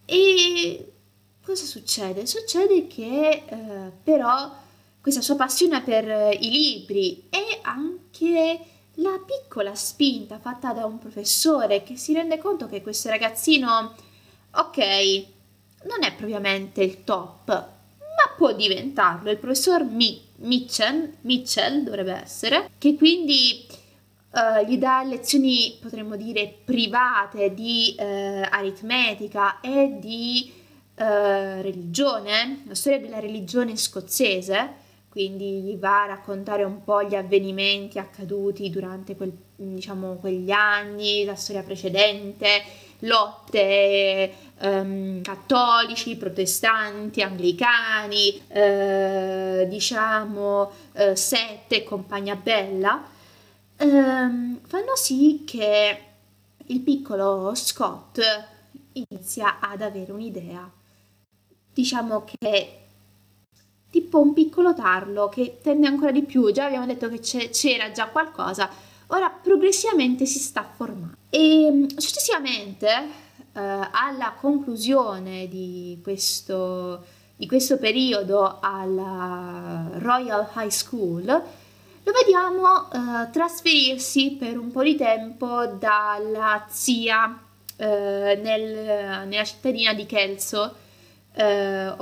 E 0.05 0.91
cosa 1.43 1.65
succede? 1.65 2.25
Succede 2.25 2.87
che 2.87 3.43
eh, 3.45 3.91
però 4.03 4.51
questa 5.01 5.21
sua 5.21 5.35
passione 5.35 5.81
per 5.81 6.09
eh, 6.09 6.37
i 6.39 6.49
libri 6.49 7.27
e 7.29 7.59
anche 7.63 8.59
la 8.95 9.19
piccola 9.25 9.73
spinta 9.73 10.37
fatta 10.39 10.73
da 10.73 10.85
un 10.85 10.99
professore 10.99 11.83
che 11.83 11.95
si 11.95 12.13
rende 12.13 12.37
conto 12.37 12.67
che 12.67 12.81
questo 12.81 13.09
ragazzino, 13.09 13.95
ok, 14.51 15.25
non 15.83 16.03
è 16.03 16.13
propriamente 16.13 16.83
il 16.83 17.03
top, 17.03 17.47
ma 17.47 18.33
può 18.35 18.51
diventarlo. 18.51 19.31
Il 19.31 19.37
professor 19.37 19.83
Mi- 19.83 20.21
Mitchell, 20.37 21.13
Mitchell 21.21 21.83
dovrebbe 21.83 22.13
essere, 22.13 22.69
che 22.77 22.95
quindi 22.95 23.65
uh, 24.31 24.65
gli 24.67 24.77
dà 24.77 25.03
lezioni, 25.03 25.77
potremmo 25.79 26.17
dire, 26.17 26.53
private 26.65 27.53
di 27.53 27.95
uh, 27.97 28.03
aritmetica 28.49 29.61
e 29.61 29.97
di 29.99 30.51
uh, 30.95 31.03
religione, 31.61 32.63
la 32.67 32.75
storia 32.75 32.99
della 32.99 33.19
religione 33.19 33.77
scozzese 33.77 34.80
quindi 35.11 35.59
gli 35.59 35.77
va 35.77 36.03
a 36.03 36.07
raccontare 36.07 36.63
un 36.63 36.85
po' 36.85 37.03
gli 37.03 37.15
avvenimenti 37.15 37.99
accaduti 37.99 38.69
durante 38.69 39.17
quel, 39.17 39.35
diciamo, 39.57 40.13
quegli 40.15 40.51
anni, 40.51 41.25
la 41.25 41.35
storia 41.35 41.63
precedente, 41.63 42.63
lotte 42.99 44.33
um, 44.61 45.21
cattolici, 45.21 46.15
protestanti, 46.15 47.21
anglicani, 47.21 48.41
eh, 48.47 49.65
diciamo 49.67 50.71
eh, 50.93 51.15
sette 51.17 51.75
e 51.75 51.83
compagnia 51.83 52.35
bella, 52.35 53.03
ehm, 53.75 54.61
fanno 54.65 54.95
sì 54.95 55.43
che 55.45 55.99
il 56.67 56.79
piccolo 56.79 57.51
Scott 57.53 58.21
inizia 58.93 59.59
ad 59.59 59.81
avere 59.81 60.13
un'idea. 60.13 60.71
Diciamo 61.73 62.23
che 62.23 62.80
tipo 63.91 64.19
un 64.21 64.33
piccolo 64.33 64.73
tarlo 64.73 65.27
che 65.27 65.59
tende 65.61 65.85
ancora 65.85 66.11
di 66.11 66.23
più, 66.23 66.49
già 66.51 66.65
abbiamo 66.65 66.85
detto 66.85 67.09
che 67.09 67.19
c'era 67.19 67.91
già 67.91 68.07
qualcosa, 68.07 68.69
ora 69.07 69.29
progressivamente 69.29 70.25
si 70.25 70.39
sta 70.39 70.63
formando. 70.63 71.15
E 71.29 71.69
mm, 71.69 71.85
successivamente, 71.97 72.87
eh, 72.87 73.59
alla 73.59 74.33
conclusione 74.39 75.47
di 75.49 75.99
questo, 76.01 77.03
di 77.35 77.45
questo 77.47 77.77
periodo 77.77 78.59
alla 78.61 79.89
Royal 79.95 80.47
High 80.55 80.69
School, 80.69 81.25
lo 82.03 82.11
vediamo 82.13 82.89
eh, 82.91 83.29
trasferirsi 83.29 84.31
per 84.39 84.57
un 84.57 84.71
po' 84.71 84.83
di 84.83 84.95
tempo 84.95 85.65
dalla 85.65 86.65
zia 86.69 87.39
eh, 87.75 88.39
nel, 88.41 89.27
nella 89.27 89.43
cittadina 89.43 89.93
di 89.93 90.05
Kelso, 90.05 90.75
eh, 91.33 91.93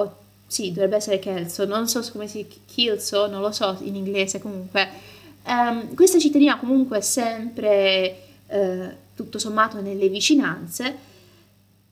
sì, 0.49 0.71
dovrebbe 0.71 0.95
essere 0.95 1.19
Kelso, 1.19 1.65
non 1.65 1.87
so 1.87 2.03
come 2.11 2.27
si 2.27 2.47
Kilso, 2.65 3.27
non 3.27 3.39
lo 3.39 3.51
so 3.51 3.77
in 3.81 3.95
inglese 3.95 4.39
comunque. 4.39 4.89
Um, 5.45 5.93
questa 5.93 6.17
cittadina 6.17 6.57
comunque 6.57 6.97
è 6.97 7.01
sempre 7.01 8.17
uh, 8.47 8.87
tutto 9.15 9.37
sommato 9.37 9.79
nelle 9.79 10.09
vicinanze 10.09 11.07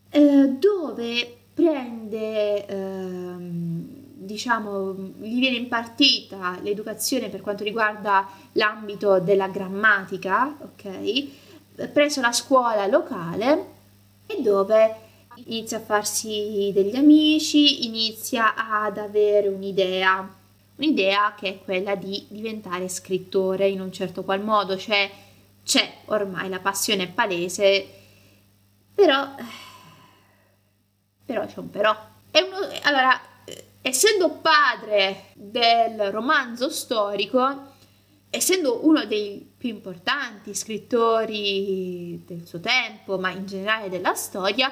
eh, 0.09 0.55
dove 0.57 1.37
prende, 1.53 2.65
ehm, 2.65 3.85
diciamo, 4.13 4.93
gli 5.19 5.39
viene 5.39 5.57
impartita 5.57 6.57
l'educazione 6.61 7.29
per 7.29 7.41
quanto 7.41 7.63
riguarda 7.63 8.27
l'ambito 8.53 9.19
della 9.19 9.47
grammatica, 9.47 10.55
ok? 10.59 11.89
Presso 11.91 12.21
la 12.21 12.31
scuola 12.31 12.87
locale 12.87 13.65
e 14.25 14.41
dove 14.41 14.95
inizia 15.45 15.77
a 15.77 15.81
farsi 15.81 16.71
degli 16.73 16.95
amici, 16.95 17.85
inizia 17.85 18.55
ad 18.55 18.97
avere 18.97 19.47
un'idea, 19.47 20.35
un'idea 20.75 21.35
che 21.37 21.47
è 21.47 21.59
quella 21.63 21.95
di 21.95 22.25
diventare 22.29 22.89
scrittore 22.89 23.67
in 23.67 23.81
un 23.81 23.91
certo 23.91 24.23
qual 24.23 24.41
modo, 24.41 24.77
cioè 24.77 25.09
c'è 25.63 25.99
ormai 26.05 26.49
la 26.49 26.59
passione 26.59 27.07
palese, 27.07 27.87
però 28.93 29.35
però 31.27 31.45
c'è 31.45 31.59
un 31.59 31.69
però. 31.69 31.93
Uno, 32.31 32.57
allora, 32.83 33.19
essendo 33.81 34.29
padre 34.29 35.25
del 35.33 36.09
romanzo 36.09 36.69
storico, 36.69 37.73
essendo 38.29 38.85
uno 38.85 39.05
dei 39.05 39.45
più 39.57 39.69
importanti 39.69 40.55
scrittori 40.55 42.23
del 42.25 42.47
suo 42.47 42.61
tempo, 42.61 43.19
ma 43.19 43.31
in 43.31 43.45
generale 43.45 43.89
della 43.89 44.13
storia, 44.13 44.71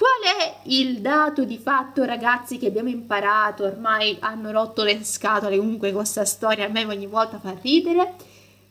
qual 0.00 0.34
è 0.34 0.60
il 0.70 1.02
dato 1.02 1.44
di 1.44 1.58
fatto, 1.58 2.04
ragazzi, 2.04 2.56
che 2.56 2.68
abbiamo 2.68 2.88
imparato? 2.88 3.64
Ormai 3.64 4.16
hanno 4.20 4.50
rotto 4.50 4.82
le 4.82 5.04
scatole 5.04 5.58
comunque 5.58 5.92
questa 5.92 6.24
storia, 6.24 6.64
a 6.64 6.68
me 6.68 6.86
ogni 6.86 7.06
volta 7.06 7.38
fa 7.38 7.54
ridere. 7.60 8.14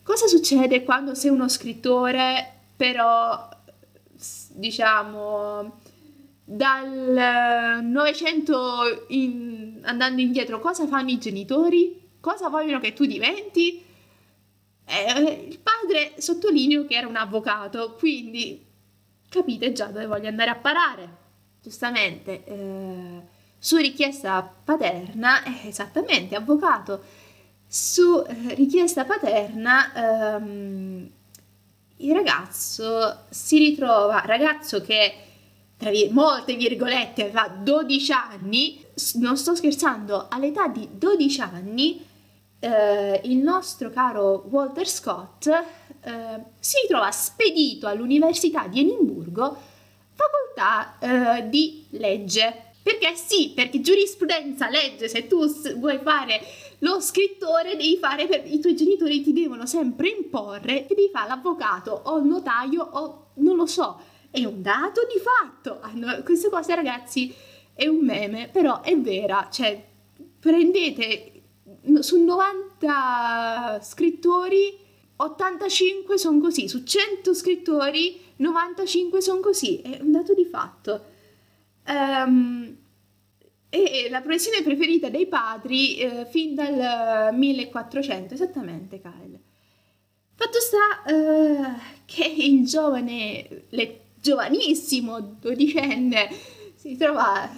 Cosa 0.01 0.25
succede 0.25 0.83
quando 0.83 1.13
sei 1.13 1.29
uno 1.29 1.47
scrittore, 1.47 2.61
però 2.75 3.47
diciamo 4.53 5.81
dal 6.43 7.79
Novecento 7.83 9.05
in, 9.09 9.81
andando 9.83 10.21
indietro, 10.21 10.59
cosa 10.59 10.87
fanno 10.87 11.11
i 11.11 11.19
genitori? 11.19 12.09
Cosa 12.19 12.49
vogliono 12.49 12.79
che 12.79 12.93
tu 12.93 13.05
diventi? 13.05 13.85
Eh, 14.83 15.47
il 15.47 15.59
padre 15.59 16.13
sottolineo 16.17 16.87
che 16.87 16.95
era 16.95 17.07
un 17.07 17.17
avvocato, 17.17 17.93
quindi 17.99 18.65
capite 19.29 19.71
già 19.73 19.85
dove 19.85 20.07
voglio 20.07 20.27
andare 20.27 20.49
a 20.49 20.55
parare. 20.55 21.18
Giustamente, 21.61 22.43
eh, 22.45 23.21
su 23.57 23.77
richiesta 23.77 24.41
paterna, 24.63 25.43
eh, 25.43 25.67
esattamente, 25.67 26.35
avvocato, 26.35 27.03
su 27.67 28.23
eh, 28.25 28.55
richiesta 28.55 29.05
paterna 29.05 30.35
ehm, 30.35 31.09
il 31.97 32.13
ragazzo 32.13 33.25
si 33.29 33.57
ritrova, 33.57 34.23
ragazzo 34.25 34.81
che 34.81 35.13
tra 35.79 35.91
vir- 35.91 36.11
molte 36.11 36.55
virgolette, 36.55 37.23
aveva 37.23 37.47
12 37.47 38.11
anni, 38.11 38.83
non 39.15 39.37
sto 39.37 39.55
scherzando, 39.55 40.27
all'età 40.29 40.67
di 40.67 40.87
12 40.91 41.41
anni 41.41 42.05
eh, 42.59 43.21
il 43.23 43.37
nostro 43.37 43.89
caro 43.89 44.45
Walter 44.49 44.87
Scott 44.87 45.47
eh, 45.47 46.43
si 46.59 46.81
ritrova 46.81 47.09
spedito 47.11 47.87
all'Università 47.87 48.67
di 48.67 48.81
Edimburgo, 48.81 49.57
facoltà 50.19 50.97
eh, 51.37 51.49
di 51.49 51.85
legge. 51.91 52.67
Perché 52.81 53.13
sì, 53.15 53.51
perché 53.53 53.81
giurisprudenza, 53.81 54.69
legge, 54.69 55.07
se 55.07 55.27
tu 55.27 55.45
vuoi 55.77 55.99
fare 56.01 56.41
lo 56.79 57.01
scrittore 57.01 57.75
devi 57.75 57.97
fare 57.97 58.25
per 58.25 58.43
i 58.45 58.59
tuoi 58.59 58.73
genitori 58.73 59.21
ti 59.21 59.33
devono 59.33 59.65
sempre 59.65 60.07
imporre 60.07 60.85
che 60.85 60.95
devi 60.95 61.09
fare 61.11 61.27
l'avvocato 61.27 61.91
o 62.05 62.17
il 62.19 62.23
notaio 62.23 62.81
o 62.81 63.31
non 63.35 63.57
lo 63.57 63.65
so 63.65 63.99
è 64.31 64.45
un 64.45 64.61
dato 64.61 65.01
di 65.11 65.19
fatto. 65.19 65.79
Ah, 65.81 66.21
queste 66.21 66.49
cose, 66.49 66.75
ragazzi, 66.75 67.33
è 67.73 67.87
un 67.87 68.05
meme, 68.05 68.49
però 68.49 68.81
è 68.81 68.97
vera. 68.97 69.47
Cioè, 69.51 69.83
prendete 70.39 71.41
su 71.99 72.23
90 72.23 73.79
scrittori, 73.81 74.77
85 75.21 76.17
sono 76.17 76.39
così. 76.39 76.67
Su 76.67 76.83
100 76.83 77.33
scrittori, 77.33 78.19
95 78.37 79.21
sono 79.21 79.39
così. 79.39 79.81
È 79.81 79.99
un 80.01 80.11
dato 80.11 80.33
di 80.33 80.45
fatto. 80.45 81.05
Um, 81.87 82.77
e 83.69 84.07
la 84.09 84.21
professione 84.21 84.63
preferita 84.63 85.09
dei 85.09 85.27
padri 85.27 85.97
eh, 85.97 86.25
fin 86.29 86.55
dal 86.55 87.33
1400, 87.33 88.33
esattamente, 88.33 88.99
Kyle. 88.99 89.39
Fatto 90.35 90.59
sta 90.59 91.03
eh, 91.05 91.79
che 92.05 92.25
il 92.25 92.65
giovane 92.65 93.65
lettore 93.69 94.07
giovanissimo, 94.21 95.19
dodicenne, 95.39 96.29
si 96.75 96.97
trova 96.97 97.49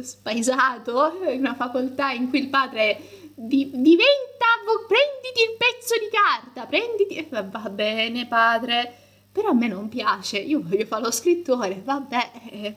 spaesato 0.00 1.18
in 1.28 1.40
una 1.40 1.54
facoltà 1.54 2.10
in 2.10 2.28
cui 2.28 2.40
il 2.40 2.48
padre 2.48 3.25
di, 3.38 3.70
diventa, 3.70 4.46
prenditi 4.88 5.42
il 5.50 5.56
pezzo 5.58 5.94
di 5.98 6.08
carta, 6.10 6.66
prenditi, 6.66 7.26
va 7.28 7.68
bene 7.68 8.26
padre, 8.26 8.92
però 9.30 9.50
a 9.50 9.54
me 9.54 9.68
non 9.68 9.88
piace, 9.88 10.38
io 10.38 10.62
voglio 10.62 10.86
fare 10.86 11.02
lo 11.02 11.10
scrittore, 11.10 11.82
vabbè. 11.84 12.74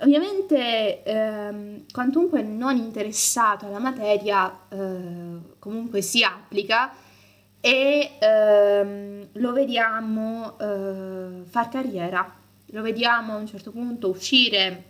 Ovviamente, 0.00 1.02
ehm, 1.02 1.84
quantunque 1.90 2.42
non 2.42 2.76
interessato 2.76 3.66
alla 3.66 3.78
materia, 3.78 4.66
eh, 4.68 5.38
comunque 5.58 6.02
si 6.02 6.22
applica 6.22 6.92
e 7.60 8.12
ehm, 8.20 9.28
lo 9.32 9.52
vediamo 9.52 10.58
eh, 10.58 11.42
far 11.44 11.68
carriera, 11.68 12.36
lo 12.66 12.82
vediamo 12.82 13.32
a 13.32 13.36
un 13.36 13.46
certo 13.46 13.70
punto 13.72 14.10
uscire 14.10 14.84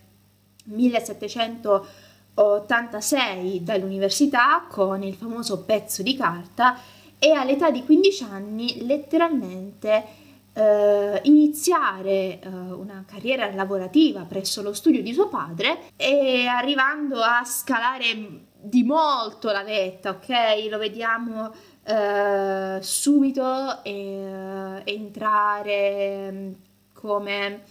1786 2.37 3.63
dall'università 3.63 4.67
con 4.69 5.03
il 5.03 5.15
famoso 5.15 5.65
pezzo 5.65 6.03
di 6.03 6.17
carta 6.17 6.79
e 7.19 7.33
all'età 7.33 7.71
di 7.71 7.83
15 7.83 8.25
anni 8.25 8.87
letteralmente 8.87 10.05
eh, 10.53 11.21
iniziare 11.25 12.39
eh, 12.41 12.49
una 12.49 13.05
carriera 13.07 13.51
lavorativa 13.53 14.23
presso 14.23 14.63
lo 14.63 14.73
studio 14.73 15.03
di 15.03 15.13
suo 15.13 15.29
padre 15.29 15.91
e 15.97 16.47
arrivando 16.47 17.21
a 17.23 17.43
scalare 17.45 18.45
di 18.59 18.83
molto 18.83 19.51
la 19.51 19.63
vetta, 19.63 20.11
ok? 20.11 20.69
Lo 20.69 20.79
vediamo 20.79 21.53
eh, 21.85 22.79
subito 22.81 23.83
eh, 23.85 24.83
entrare 24.85 26.33
mm, 26.33 26.53
come 26.93 27.63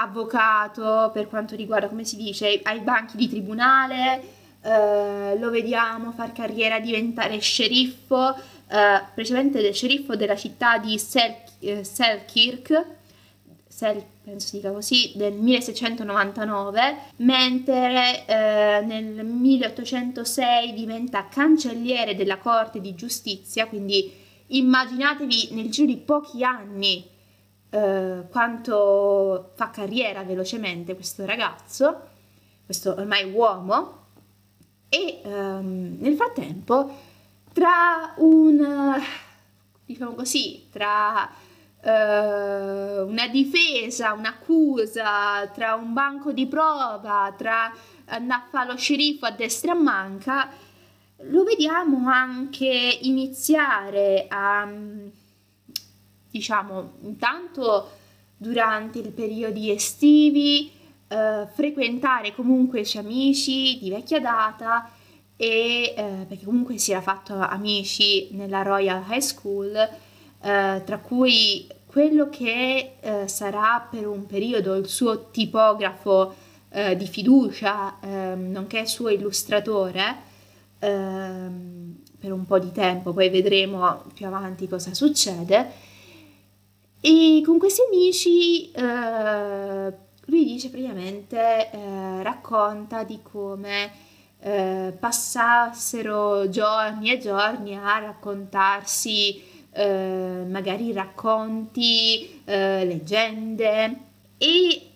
avvocato 0.00 1.10
per 1.12 1.28
quanto 1.28 1.56
riguarda, 1.56 1.88
come 1.88 2.04
si 2.04 2.16
dice, 2.16 2.60
ai 2.62 2.80
banchi 2.80 3.16
di 3.16 3.28
tribunale, 3.28 4.22
eh, 4.62 5.38
lo 5.38 5.50
vediamo 5.50 6.12
far 6.12 6.32
carriera, 6.32 6.78
diventare 6.78 7.38
sceriffo, 7.38 8.34
eh, 8.34 9.02
precedente 9.14 9.60
del 9.60 9.74
sceriffo 9.74 10.16
della 10.16 10.36
città 10.36 10.78
di 10.78 10.98
Sel- 10.98 11.36
eh, 11.60 11.84
Selkirk, 11.84 12.86
Sel- 13.66 14.04
penso 14.24 14.48
si 14.48 14.56
dica 14.56 14.70
così, 14.70 15.12
del 15.14 15.32
1699, 15.32 16.96
mentre 17.16 18.24
eh, 18.26 18.82
nel 18.84 19.24
1806 19.24 20.74
diventa 20.74 21.28
cancelliere 21.28 22.14
della 22.14 22.38
Corte 22.38 22.80
di 22.80 22.94
Giustizia, 22.94 23.66
quindi 23.66 24.12
immaginatevi 24.48 25.48
nel 25.52 25.70
giro 25.70 25.86
di 25.86 25.96
pochi 25.96 26.44
anni 26.44 27.16
eh, 27.70 28.22
quanto 28.30 29.52
fa 29.54 29.70
carriera 29.70 30.22
velocemente 30.22 30.94
questo 30.94 31.24
ragazzo, 31.24 32.00
questo 32.64 32.92
ormai 32.92 33.30
uomo, 33.30 34.06
e 34.88 35.20
ehm, 35.22 35.96
nel 36.00 36.16
frattempo 36.16 36.96
tra 37.52 38.14
un, 38.18 39.02
diciamo 39.84 40.14
così, 40.14 40.68
tra 40.70 41.28
uh, 41.82 41.88
una 43.06 43.28
difesa, 43.28 44.12
un'accusa, 44.12 45.46
tra 45.48 45.74
un 45.74 45.92
banco 45.92 46.32
di 46.32 46.46
prova, 46.46 47.34
tra 47.36 47.74
andare 48.06 48.42
a 48.42 48.46
fare 48.48 48.70
lo 48.70 48.76
sceriffo 48.76 49.26
a 49.26 49.30
destra 49.30 49.72
e 49.72 49.76
a 49.76 49.80
manca, 49.80 50.48
lo 51.22 51.42
vediamo 51.42 52.08
anche 52.08 52.98
iniziare 53.02 54.26
a, 54.28 54.68
diciamo, 56.38 56.92
intanto 57.02 57.90
durante 58.36 58.98
i 58.98 59.10
periodi 59.10 59.70
estivi, 59.70 60.70
uh, 61.08 61.46
frequentare 61.52 62.34
comunque 62.34 62.80
i 62.80 62.84
suoi 62.84 63.04
amici 63.04 63.78
di 63.78 63.90
vecchia 63.90 64.20
data 64.20 64.90
e 65.36 65.94
uh, 65.96 66.26
perché 66.26 66.44
comunque 66.44 66.78
si 66.78 66.92
era 66.92 67.00
fatto 67.00 67.34
amici 67.34 68.28
nella 68.32 68.62
Royal 68.62 69.04
High 69.08 69.20
School 69.20 69.88
eh, 70.40 70.82
tra 70.84 70.98
cui 70.98 71.66
quello 71.86 72.28
che 72.28 72.94
eh, 73.00 73.28
sarà 73.28 73.86
per 73.90 74.06
un 74.06 74.26
periodo 74.26 74.74
il 74.74 74.86
suo 74.86 75.30
tipografo 75.30 76.34
eh, 76.70 76.96
di 76.96 77.06
fiducia, 77.06 77.98
ehm, 78.00 78.50
nonché 78.50 78.86
suo 78.86 79.08
illustratore, 79.08 80.16
ehm, 80.78 81.96
per 82.20 82.32
un 82.32 82.44
po' 82.44 82.58
di 82.58 82.70
tempo, 82.72 83.12
poi 83.12 83.30
vedremo 83.30 84.04
più 84.14 84.26
avanti 84.26 84.68
cosa 84.68 84.94
succede. 84.94 85.86
E 87.00 87.42
con 87.44 87.58
questi 87.58 87.82
amici 87.86 88.70
eh, 88.72 89.92
lui 90.24 90.44
dice 90.44 90.68
praticamente, 90.68 91.70
eh, 91.70 92.22
racconta 92.22 93.04
di 93.04 93.20
come 93.22 93.90
eh, 94.40 94.94
passassero 94.98 96.48
giorni 96.48 97.12
e 97.12 97.18
giorni 97.18 97.76
a 97.76 97.98
raccontarsi 97.98 99.42
eh, 99.70 100.44
magari 100.46 100.92
racconti, 100.92 102.42
eh, 102.44 102.84
leggende. 102.84 103.96
E 104.36 104.90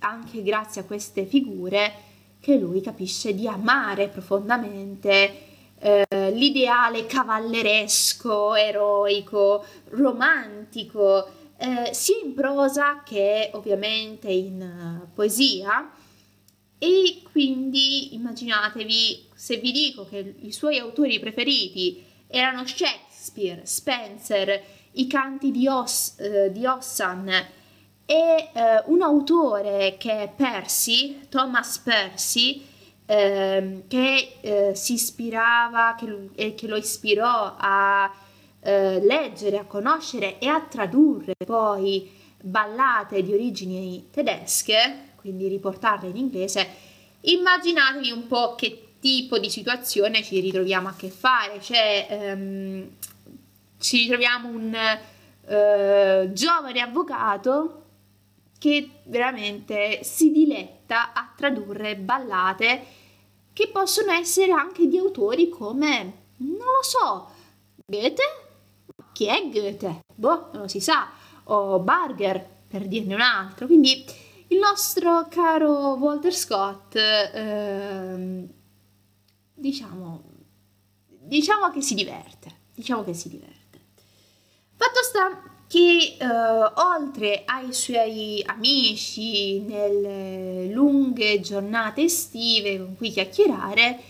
anche 0.00 0.42
grazie 0.42 0.82
a 0.82 0.84
queste 0.84 1.24
figure 1.24 1.92
che 2.40 2.56
lui 2.56 2.80
capisce 2.80 3.34
di 3.34 3.48
amare 3.48 4.08
profondamente 4.08 5.47
eh, 5.78 6.06
l'ideale 6.32 7.06
cavalleresco, 7.06 8.54
eroico, 8.54 9.64
romantico, 9.90 11.28
eh, 11.58 11.92
sia 11.92 12.18
in 12.22 12.34
prosa 12.34 13.02
che 13.04 13.50
ovviamente 13.54 14.28
in 14.30 15.02
uh, 15.02 15.14
poesia. 15.14 15.90
E 16.78 17.22
quindi 17.32 18.14
immaginatevi 18.14 19.28
se 19.34 19.56
vi 19.56 19.72
dico 19.72 20.06
che 20.06 20.36
i 20.40 20.52
suoi 20.52 20.78
autori 20.78 21.18
preferiti 21.18 22.04
erano 22.28 22.64
Shakespeare, 22.66 23.62
Spencer, 23.64 24.62
i 24.92 25.06
canti 25.06 25.50
di, 25.50 25.66
Os, 25.66 26.14
eh, 26.18 26.52
di 26.52 26.64
Ossan 26.66 27.28
e 27.28 27.46
eh, 28.06 28.82
un 28.86 29.02
autore 29.02 29.96
che 29.98 30.22
è 30.22 30.32
Percy, 30.34 31.28
Thomas 31.28 31.78
Percy, 31.78 32.64
eh, 33.10 33.84
che 33.88 34.36
eh, 34.42 34.74
si 34.74 34.92
ispirava, 34.92 35.96
che, 35.98 36.28
eh, 36.34 36.54
che, 36.54 36.66
lo 36.66 36.76
ispirò 36.76 37.54
a 37.56 38.12
eh, 38.60 39.00
leggere, 39.00 39.58
a 39.58 39.64
conoscere 39.64 40.38
e 40.38 40.46
a 40.46 40.60
tradurre 40.60 41.32
poi 41.46 42.10
ballate 42.38 43.22
di 43.22 43.32
origini 43.32 44.08
tedesche, 44.10 45.12
quindi 45.16 45.48
riportarle 45.48 46.10
in 46.10 46.16
inglese, 46.16 46.68
immaginatevi 47.22 48.10
un 48.10 48.26
po' 48.26 48.54
che 48.54 48.88
tipo 49.00 49.38
di 49.38 49.48
situazione 49.48 50.22
ci 50.22 50.38
ritroviamo 50.40 50.88
a 50.88 50.94
che 50.94 51.08
fare, 51.08 51.62
cioè 51.62 52.06
ehm, 52.10 52.90
ci 53.78 54.00
ritroviamo 54.00 54.48
un 54.48 54.74
eh, 55.46 56.30
giovane 56.34 56.80
avvocato 56.80 57.84
che 58.58 58.86
veramente 59.04 60.00
si 60.02 60.30
diletta 60.30 61.14
a 61.14 61.32
tradurre 61.34 61.96
ballate 61.96 62.97
che 63.58 63.66
possono 63.72 64.12
essere 64.12 64.52
anche 64.52 64.86
di 64.86 64.98
autori 64.98 65.48
come, 65.48 66.26
non 66.36 66.58
lo 66.58 66.82
so, 66.82 67.28
Goethe? 67.84 68.22
Chi 69.12 69.26
è 69.26 69.48
Goethe? 69.50 70.02
Boh, 70.14 70.50
non 70.52 70.62
lo 70.62 70.68
si 70.68 70.78
sa, 70.78 71.10
o 71.42 71.80
Barger, 71.80 72.48
per 72.68 72.86
dirne 72.86 73.16
un 73.16 73.20
altro. 73.20 73.66
Quindi 73.66 74.04
il 74.46 74.58
nostro 74.58 75.26
caro 75.28 75.94
Walter 75.94 76.32
Scott 76.32 76.94
ehm, 76.94 78.48
diciamo, 79.54 80.22
diciamo 81.08 81.72
che 81.72 81.80
si 81.80 81.94
diverte, 81.96 82.60
diciamo 82.76 83.02
che 83.02 83.12
si 83.12 83.28
diverte. 83.28 83.80
Fatto 84.76 85.02
sta 85.02 85.47
che 85.68 86.16
eh, 86.18 86.26
oltre 86.26 87.42
ai 87.44 87.72
suoi 87.74 88.42
amici 88.46 89.60
nelle 89.60 90.72
lunghe 90.72 91.40
giornate 91.40 92.02
estive 92.04 92.78
con 92.78 92.96
cui 92.96 93.10
chiacchierare, 93.10 94.00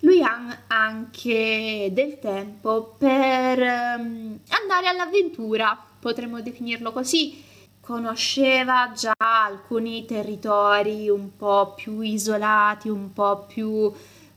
lui 0.00 0.22
ha 0.22 0.64
anche 0.66 1.90
del 1.92 2.18
tempo 2.18 2.94
per 2.98 3.58
um, 3.58 4.38
andare 4.48 4.88
all'avventura, 4.88 5.78
potremmo 6.00 6.40
definirlo 6.40 6.92
così. 6.92 7.44
Conosceva 7.80 8.92
già 8.94 9.14
alcuni 9.16 10.04
territori 10.04 11.08
un 11.08 11.36
po' 11.36 11.74
più 11.74 12.00
isolati, 12.00 12.88
un 12.88 13.12
po' 13.12 13.46
più 13.46 13.90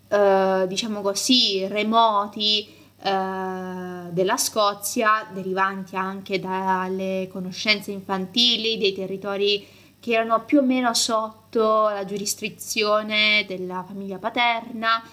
eh, 0.07 0.65
diciamo 0.67 1.01
così, 1.01 1.67
remoti 1.67 2.79
eh, 3.03 4.11
della 4.11 4.37
Scozia, 4.37 5.27
derivanti 5.33 5.95
anche 5.95 6.39
dalle 6.39 7.27
conoscenze 7.31 7.91
infantili 7.91 8.77
dei 8.77 8.93
territori 8.93 9.67
che 9.99 10.13
erano 10.13 10.43
più 10.45 10.59
o 10.59 10.63
meno 10.63 10.93
sotto 10.93 11.89
la 11.89 12.05
giurisdizione 12.05 13.45
della 13.47 13.83
famiglia 13.87 14.17
paterna, 14.17 15.03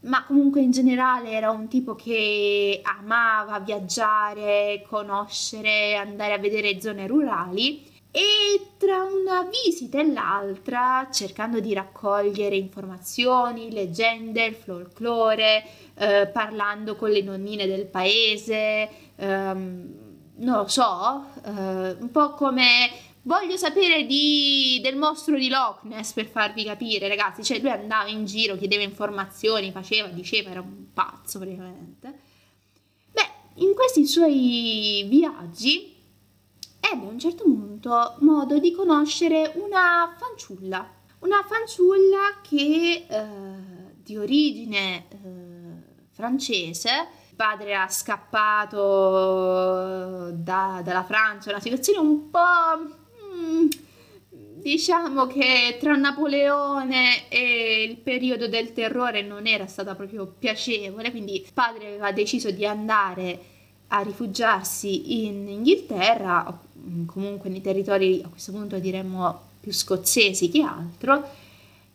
ma 0.00 0.24
comunque 0.24 0.60
in 0.60 0.70
generale 0.70 1.30
era 1.30 1.50
un 1.50 1.68
tipo 1.68 1.94
che 1.94 2.80
amava 2.82 3.58
viaggiare, 3.60 4.84
conoscere, 4.88 5.96
andare 5.96 6.34
a 6.34 6.38
vedere 6.38 6.80
zone 6.80 7.06
rurali 7.06 7.94
e 8.16 8.68
tra 8.78 9.02
una 9.02 9.42
visita 9.42 10.00
e 10.00 10.10
l'altra, 10.10 11.06
cercando 11.12 11.60
di 11.60 11.74
raccogliere 11.74 12.56
informazioni, 12.56 13.70
leggende, 13.70 14.46
il 14.46 14.54
folklore, 14.54 15.62
eh, 15.98 16.26
parlando 16.32 16.96
con 16.96 17.10
le 17.10 17.20
nonnine 17.20 17.66
del 17.66 17.84
paese, 17.84 18.88
ehm, 19.16 19.94
non 20.36 20.56
lo 20.56 20.66
so, 20.66 21.26
eh, 21.44 21.96
un 22.00 22.08
po' 22.10 22.30
come 22.30 22.90
voglio 23.20 23.58
sapere 23.58 24.06
di, 24.06 24.80
del 24.82 24.96
mostro 24.96 25.36
di 25.36 25.50
Loch 25.50 25.82
Ness 25.82 26.14
per 26.14 26.26
farvi 26.26 26.64
capire, 26.64 27.08
ragazzi, 27.08 27.44
cioè 27.44 27.58
lui 27.58 27.68
andava 27.68 28.08
in 28.08 28.24
giro, 28.24 28.56
chiedeva 28.56 28.82
informazioni, 28.82 29.70
faceva, 29.72 30.08
diceva, 30.08 30.48
era 30.48 30.62
un 30.62 30.86
pazzo 30.94 31.38
praticamente. 31.38 32.18
Beh, 33.12 33.30
in 33.56 33.74
questi 33.74 34.06
suoi 34.06 35.04
viaggi 35.06 35.95
ebbe 36.92 37.06
a 37.06 37.08
un 37.08 37.18
certo 37.18 37.44
punto 37.44 38.16
modo 38.20 38.58
di 38.58 38.72
conoscere 38.72 39.52
una 39.54 40.14
fanciulla, 40.18 40.88
una 41.20 41.44
fanciulla 41.46 42.40
che 42.42 43.06
eh, 43.08 43.24
di 44.02 44.16
origine 44.16 45.06
eh, 45.08 45.16
francese, 46.12 47.08
il 47.30 47.36
padre 47.36 47.70
era 47.70 47.88
scappato 47.88 48.80
da, 50.32 50.80
dalla 50.84 51.04
Francia, 51.04 51.50
una 51.50 51.60
situazione 51.60 51.98
un 51.98 52.30
po'... 52.30 53.04
Mm, 53.34 53.68
diciamo 54.66 55.26
che 55.28 55.76
tra 55.78 55.94
Napoleone 55.94 57.28
e 57.28 57.84
il 57.88 57.98
periodo 57.98 58.48
del 58.48 58.72
terrore 58.72 59.22
non 59.22 59.46
era 59.46 59.68
stata 59.68 59.94
proprio 59.94 60.26
piacevole, 60.26 61.12
quindi 61.12 61.36
il 61.36 61.52
padre 61.54 61.86
aveva 61.86 62.10
deciso 62.10 62.50
di 62.50 62.66
andare 62.66 63.40
a 63.88 64.00
rifugiarsi 64.00 65.24
in 65.24 65.46
Inghilterra, 65.46 66.60
comunque 67.06 67.50
nei 67.50 67.60
territori 67.60 68.22
a 68.24 68.28
questo 68.28 68.52
punto 68.52 68.78
diremmo 68.78 69.40
più 69.60 69.72
scozzesi 69.72 70.48
che 70.48 70.62
altro. 70.62 71.28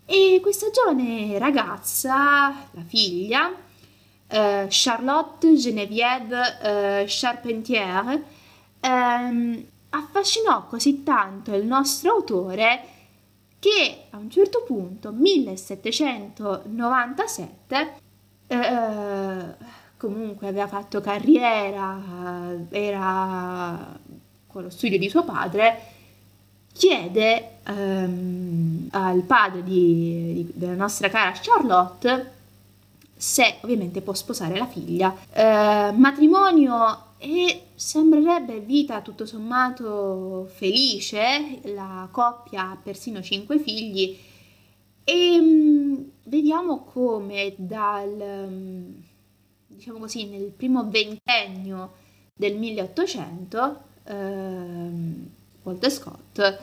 E 0.05 0.39
questa 0.41 0.69
giovane 0.71 1.37
ragazza, 1.39 2.67
la 2.71 2.83
figlia, 2.85 3.53
eh, 4.27 4.67
Charlotte 4.69 5.55
Geneviève 5.55 6.59
eh, 6.61 7.05
Charpentier, 7.07 8.21
ehm, 8.79 9.65
affascinò 9.89 10.67
così 10.67 11.03
tanto 11.03 11.53
il 11.55 11.65
nostro 11.65 12.11
autore 12.11 12.85
che 13.59 14.05
a 14.09 14.17
un 14.17 14.29
certo 14.29 14.63
punto, 14.65 15.11
1797, 15.11 17.93
eh, 18.47 19.55
comunque 19.97 20.47
aveva 20.47 20.67
fatto 20.67 20.99
carriera, 20.99 22.01
era 22.69 23.99
con 24.51 24.63
lo 24.63 24.69
studio 24.69 24.97
di 24.97 25.09
suo 25.09 25.23
padre, 25.23 25.79
chiede 26.73 27.57
um, 27.67 28.87
al 28.91 29.21
padre 29.21 29.63
di, 29.63 30.33
di, 30.33 30.51
della 30.53 30.75
nostra 30.75 31.09
cara 31.09 31.31
Charlotte 31.39 32.39
se 33.15 33.57
ovviamente 33.61 34.01
può 34.01 34.13
sposare 34.13 34.57
la 34.57 34.65
figlia. 34.65 35.09
Uh, 35.09 35.95
matrimonio 35.95 37.09
e 37.19 37.65
sembrerebbe 37.75 38.61
vita 38.61 39.01
tutto 39.01 39.27
sommato 39.27 40.49
felice, 40.55 41.59
la 41.65 42.07
coppia 42.09 42.71
ha 42.71 42.77
persino 42.81 43.21
cinque 43.21 43.59
figli 43.59 44.17
e 45.03 45.37
um, 45.39 46.03
vediamo 46.23 46.79
come 46.79 47.53
dal, 47.57 48.95
diciamo 49.67 49.99
così, 49.99 50.25
nel 50.25 50.51
primo 50.55 50.89
ventennio 50.89 51.91
del 52.33 52.57
1800 52.57 53.89
ehm, 54.11 55.29
Walter 55.63 55.91
Scott 55.91 56.59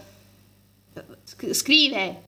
eh, 0.95 1.55
scrive 1.55 2.27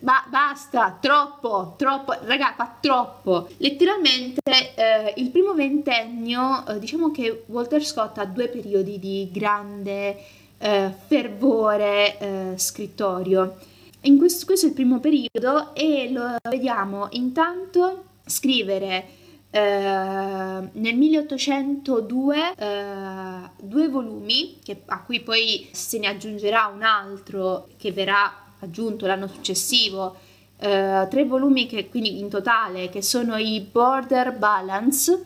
ba- 0.00 0.26
basta, 0.28 0.98
troppo, 1.00 1.74
troppo, 1.76 2.14
raga, 2.22 2.54
fa 2.56 2.76
troppo. 2.80 3.48
Letteralmente 3.58 4.74
eh, 4.74 5.14
il 5.16 5.30
primo 5.30 5.54
ventennio, 5.54 6.66
eh, 6.66 6.78
diciamo 6.78 7.10
che 7.10 7.44
Walter 7.46 7.84
Scott 7.84 8.18
ha 8.18 8.24
due 8.24 8.48
periodi 8.48 8.98
di 8.98 9.28
grande 9.32 10.16
eh, 10.58 10.92
fervore 11.06 12.18
eh, 12.18 12.52
scrittorio. 12.56 13.56
In 14.02 14.18
questo, 14.18 14.46
questo, 14.46 14.66
è 14.66 14.68
il 14.70 14.74
primo 14.74 14.98
periodo 15.00 15.74
e 15.74 16.10
lo 16.10 16.36
vediamo 16.48 17.08
intanto 17.10 18.04
scrivere 18.24 19.18
eh, 19.50 19.60
nel 19.60 20.96
1802 20.96 22.54
eh, 22.56 23.50
due 23.60 23.88
volumi, 23.88 24.58
che, 24.62 24.82
a 24.86 25.02
cui 25.02 25.20
poi 25.20 25.68
se 25.72 25.98
ne 25.98 26.06
aggiungerà 26.06 26.66
un 26.66 26.82
altro 26.82 27.68
che 27.76 27.90
verrà 27.90 28.32
aggiunto 28.60 29.06
l'anno 29.06 29.26
successivo, 29.26 30.16
eh, 30.58 31.06
tre 31.10 31.24
volumi 31.24 31.66
che 31.66 31.88
quindi 31.88 32.18
in 32.18 32.28
totale 32.28 32.90
che 32.90 33.02
sono 33.02 33.36
i 33.36 33.60
Border 33.60 34.36
Balance, 34.36 35.24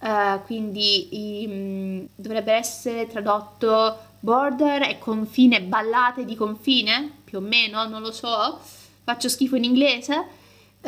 eh, 0.00 0.40
quindi 0.46 1.42
i, 1.42 1.46
mh, 1.46 1.52
mm, 1.52 2.04
dovrebbe 2.14 2.52
essere 2.52 3.06
tradotto 3.06 3.98
border 4.20 4.82
e 4.82 4.98
confine, 4.98 5.62
ballate 5.62 6.24
di 6.24 6.34
confine, 6.34 7.10
più 7.24 7.38
o 7.38 7.40
meno, 7.42 7.86
non 7.86 8.00
lo 8.00 8.12
so, 8.12 8.58
faccio 9.04 9.28
schifo 9.28 9.56
in 9.56 9.64
inglese. 9.64 10.36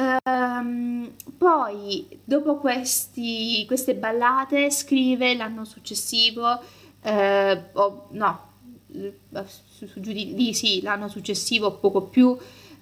Um, 0.00 1.12
poi, 1.36 2.06
dopo 2.24 2.56
questi, 2.56 3.64
queste 3.66 3.94
ballate, 3.94 4.70
scrive 4.70 5.34
l'anno 5.34 5.66
successivo, 5.66 6.58
eh, 7.02 7.62
oh, 7.72 8.06
no, 8.12 8.48
su, 8.88 9.86
su, 9.86 10.00
giù 10.00 10.12
di 10.12 10.34
lì 10.34 10.54
sì, 10.54 10.80
l'anno 10.80 11.08
successivo, 11.08 11.72
poco 11.72 12.02
più, 12.02 12.34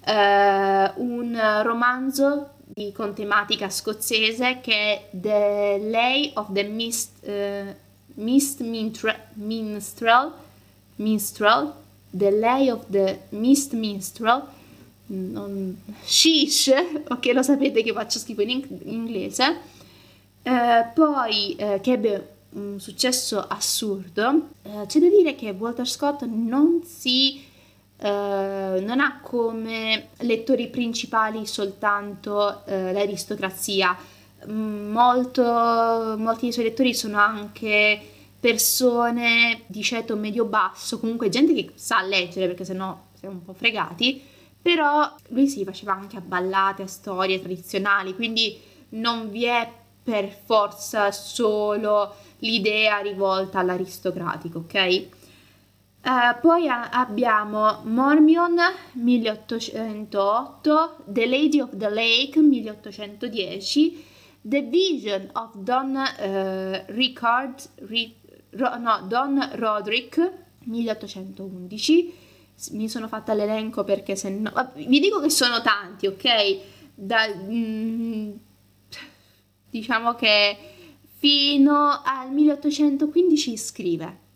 eh, 0.05 0.91
un 0.95 1.59
romanzo 1.63 2.51
di, 2.63 2.93
con 2.93 3.13
tematica 3.13 3.69
scozzese 3.69 4.61
che 4.61 4.73
è 4.73 5.07
The 5.11 5.77
Lay 5.89 6.31
of 6.35 6.53
the 6.53 6.63
Mist, 6.63 7.27
uh, 7.27 7.75
Mist 8.21 8.61
Minstrel, 8.61 9.17
Minstrel, 10.95 11.73
The 12.11 12.31
Lay 12.31 12.69
of 12.69 12.85
the 12.87 13.23
Mist 13.29 13.73
Minstrel, 13.73 14.43
non, 15.09 15.81
sheesh, 16.03 16.71
ok 17.07 17.25
lo 17.33 17.43
sapete 17.43 17.83
che 17.83 17.93
faccio 17.93 18.19
schifo 18.19 18.41
in, 18.41 18.49
in 18.49 18.79
inglese, 18.85 19.57
eh, 20.43 20.85
poi 20.93 21.55
eh, 21.55 21.79
che 21.81 21.91
ebbe 21.91 22.29
un 22.51 22.79
successo 22.79 23.39
assurdo, 23.39 24.49
eh, 24.63 24.85
c'è 24.87 24.99
da 24.99 25.07
dire 25.07 25.35
che 25.35 25.51
Walter 25.51 25.87
Scott 25.87 26.23
non 26.23 26.81
si 26.85 27.47
Uh, 28.01 28.81
non 28.81 29.01
ha 29.01 29.19
come 29.21 30.11
lettori 30.19 30.69
principali 30.69 31.45
soltanto 31.45 32.63
uh, 32.65 32.71
l'aristocrazia, 32.93 33.93
mm, 34.49 34.89
Molto, 34.89 35.43
molti 36.17 36.43
dei 36.43 36.53
suoi 36.53 36.63
lettori 36.63 36.93
sono 36.93 37.17
anche 37.17 37.99
persone 38.39 39.63
di 39.67 39.83
ceto 39.83 40.15
medio-basso, 40.15 40.97
comunque 40.97 41.27
gente 41.27 41.53
che 41.53 41.71
sa 41.75 42.01
leggere 42.01 42.47
perché 42.47 42.63
sennò 42.63 42.97
siamo 43.19 43.35
un 43.35 43.43
po' 43.43 43.53
fregati, 43.53 44.23
però 44.61 45.13
lui 45.29 45.47
si 45.47 45.63
faceva 45.63 45.93
anche 45.93 46.17
a 46.17 46.21
ballate, 46.21 46.83
a 46.83 46.87
storie 46.87 47.39
tradizionali, 47.41 48.13
quindi 48.15 48.59
non 48.89 49.29
vi 49.29 49.45
è 49.45 49.71
per 50.03 50.29
forza 50.45 51.11
solo 51.11 52.13
l'idea 52.39 52.99
rivolta 52.99 53.59
all'aristocratico, 53.59 54.59
ok? 54.59 55.07
Uh, 56.01 56.39
poi 56.39 56.67
a- 56.69 56.89
abbiamo 56.89 57.81
Mormion 57.83 58.55
1808, 58.93 60.95
The 61.05 61.25
Lady 61.25 61.59
of 61.59 61.75
the 61.75 61.89
Lake 61.89 62.39
1810, 62.39 64.05
The 64.41 64.61
Vision 64.61 65.29
of 65.33 65.57
Don 65.57 65.95
uh, 65.95 66.83
Ricard, 66.87 67.61
Ri- 67.87 68.15
Ro- 68.51 68.77
no, 68.77 69.01
Don 69.07 69.51
Roderick 69.55 70.17
1811. 70.63 72.13
Mi 72.71 72.89
sono 72.89 73.07
fatta 73.07 73.33
l'elenco 73.33 73.83
perché 73.83 74.15
se 74.15 74.29
no... 74.29 74.71
Vi 74.75 74.99
dico 74.99 75.19
che 75.19 75.29
sono 75.29 75.61
tanti, 75.61 76.07
ok? 76.07 76.59
Da, 76.93 77.27
mm, 77.33 78.31
diciamo 79.69 80.15
che 80.15 80.57
fino 81.17 82.01
al 82.03 82.31
1815 82.31 83.57
scrive 83.57 84.27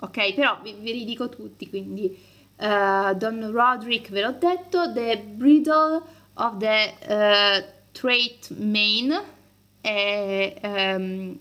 ok? 0.00 0.34
Però 0.34 0.58
vi, 0.62 0.74
vi 0.74 0.92
ridico 0.92 1.28
tutti, 1.28 1.68
quindi 1.68 2.16
uh, 2.56 3.14
Don 3.14 3.50
Roderick 3.50 4.10
ve 4.10 4.22
l'ho 4.22 4.32
detto, 4.32 4.92
The 4.92 5.18
Bridle 5.18 6.02
of 6.34 6.56
the 6.58 6.94
uh, 7.08 7.64
Trait 7.92 8.50
Main 8.58 9.20
e 9.80 10.60
um, 10.62 11.38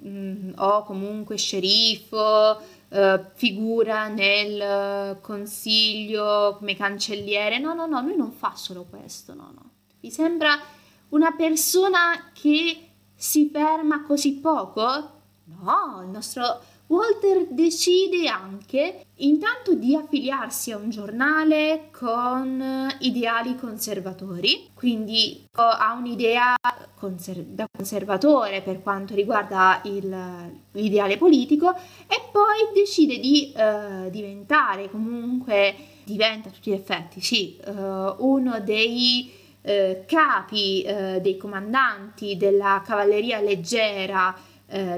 mh, 0.00 0.08
mm, 0.08 0.52
o 0.56 0.84
comunque 0.84 1.36
sceriffo, 1.36 2.60
uh, 2.88 3.24
figura 3.34 4.08
nel 4.08 5.18
consiglio 5.20 6.56
come 6.58 6.76
cancelliere. 6.76 7.58
No, 7.58 7.74
no, 7.74 7.86
no, 7.86 8.00
lui 8.00 8.16
non 8.16 8.32
fa 8.32 8.54
solo 8.54 8.84
questo, 8.84 9.34
no, 9.34 9.50
no. 9.54 9.70
Vi 10.00 10.10
sembra 10.10 10.58
una 11.08 11.32
persona 11.32 12.30
che 12.32 12.88
si 13.14 13.48
ferma 13.52 14.02
così 14.02 14.34
poco? 14.34 14.82
No, 15.44 16.02
il 16.02 16.08
nostro 16.08 16.60
Walter 16.88 17.48
decide 17.50 18.28
anche 18.28 19.06
intanto 19.16 19.74
di 19.74 19.96
affiliarsi 19.96 20.70
a 20.70 20.76
un 20.76 20.88
giornale 20.90 21.88
con 21.90 22.88
ideali 23.00 23.56
conservatori, 23.56 24.68
quindi 24.72 25.46
ha 25.52 25.96
un'idea 25.98 26.54
conser- 26.94 27.44
da 27.44 27.66
conservatore 27.70 28.62
per 28.62 28.82
quanto 28.82 29.14
riguarda 29.14 29.80
il, 29.84 30.16
l'ideale 30.72 31.16
politico 31.16 31.74
e 31.74 32.22
poi 32.30 32.72
decide 32.72 33.18
di 33.18 33.52
uh, 33.56 34.08
diventare 34.10 34.88
comunque, 34.88 35.74
diventa 36.04 36.50
a 36.50 36.52
tutti 36.52 36.70
gli 36.70 36.74
effetti, 36.74 37.20
sì, 37.20 37.58
uh, 37.66 38.14
uno 38.18 38.60
dei 38.60 39.32
uh, 39.62 40.04
capi, 40.06 40.84
dei 41.20 41.36
comandanti 41.36 42.36
della 42.36 42.82
cavalleria 42.84 43.40
leggera 43.40 44.34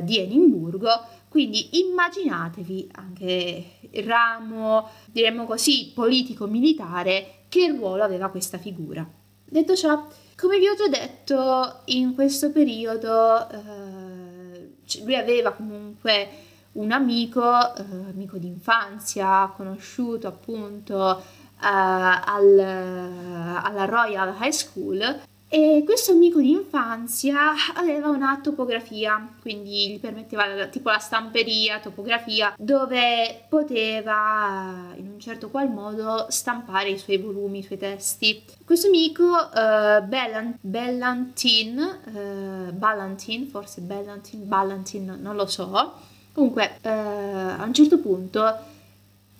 di 0.03 0.19
Edimburgo 0.19 0.89
quindi 1.29 1.81
immaginatevi 1.81 2.91
anche 2.93 3.65
il 3.91 4.05
ramo, 4.05 4.89
diremmo 5.07 5.45
così, 5.45 5.93
politico-militare, 5.95 7.45
che 7.49 7.69
ruolo 7.69 8.03
aveva 8.03 8.29
questa 8.29 8.59
figura. 8.59 9.07
Detto 9.45 9.75
ciò, 9.75 10.07
come 10.37 10.59
vi 10.59 10.69
ho 10.69 10.75
già 10.75 10.89
detto, 10.89 11.81
in 11.87 12.15
questo 12.15 12.51
periodo 12.51 13.49
eh, 13.51 14.77
lui 15.03 15.15
aveva 15.17 15.53
comunque 15.53 16.29
un 16.73 16.93
amico, 16.93 17.43
eh, 17.75 17.83
amico 18.11 18.37
d'infanzia, 18.37 19.53
conosciuto 19.57 20.29
appunto 20.29 21.19
eh, 21.19 21.25
al, 21.61 22.59
alla 22.59 23.85
Royal 23.85 24.37
High 24.39 24.53
School, 24.53 25.21
e 25.51 25.83
questo 25.87 26.13
amico 26.13 26.41
di 26.41 26.51
infanzia 26.51 27.53
aveva 27.75 28.09
una 28.09 28.39
topografia, 28.43 29.27
quindi 29.41 29.93
gli 29.93 29.99
permetteva 29.99 30.67
tipo 30.67 30.91
la 30.91 30.99
stamperia, 30.99 31.81
topografia, 31.81 32.55
dove 32.59 33.47
poteva 33.49 34.93
in 34.97 35.09
un 35.09 35.19
certo 35.19 35.49
qual 35.49 35.71
modo 35.71 36.27
stampare 36.29 36.91
i 36.91 36.99
suoi 36.99 37.17
volumi, 37.17 37.61
i 37.61 37.63
suoi 37.63 37.79
testi. 37.79 38.45
Questo 38.63 38.89
amico, 38.89 39.25
uh, 39.25 40.05
Bellan- 40.05 40.59
Bellantin, 40.61 41.79
uh, 42.05 42.73
Ballantin, 42.73 43.47
forse 43.47 43.81
Bellantin, 43.81 44.47
Ballantin, 44.47 45.17
non 45.19 45.35
lo 45.35 45.47
so. 45.47 45.95
Comunque, 46.33 46.79
uh, 46.83 46.89
a 46.89 47.65
un 47.65 47.73
certo 47.73 47.99
punto 47.99 48.77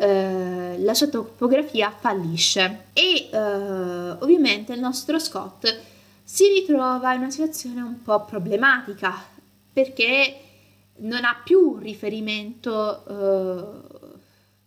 la 0.01 0.95
sua 0.95 1.09
topografia 1.09 1.91
fallisce 1.91 2.85
e 2.93 3.29
ovviamente 4.21 4.73
il 4.73 4.79
nostro 4.79 5.19
Scott 5.19 5.97
si 6.31 6.47
ritrova 6.47 7.15
in 7.15 7.21
una 7.21 7.31
situazione 7.31 7.81
un 7.81 8.03
po' 8.03 8.27
problematica 8.27 9.15
perché 9.73 10.41
non 10.97 11.25
ha 11.25 11.41
più 11.43 11.59
un 11.59 11.79
riferimento 11.79 13.07
eh, 13.07 13.99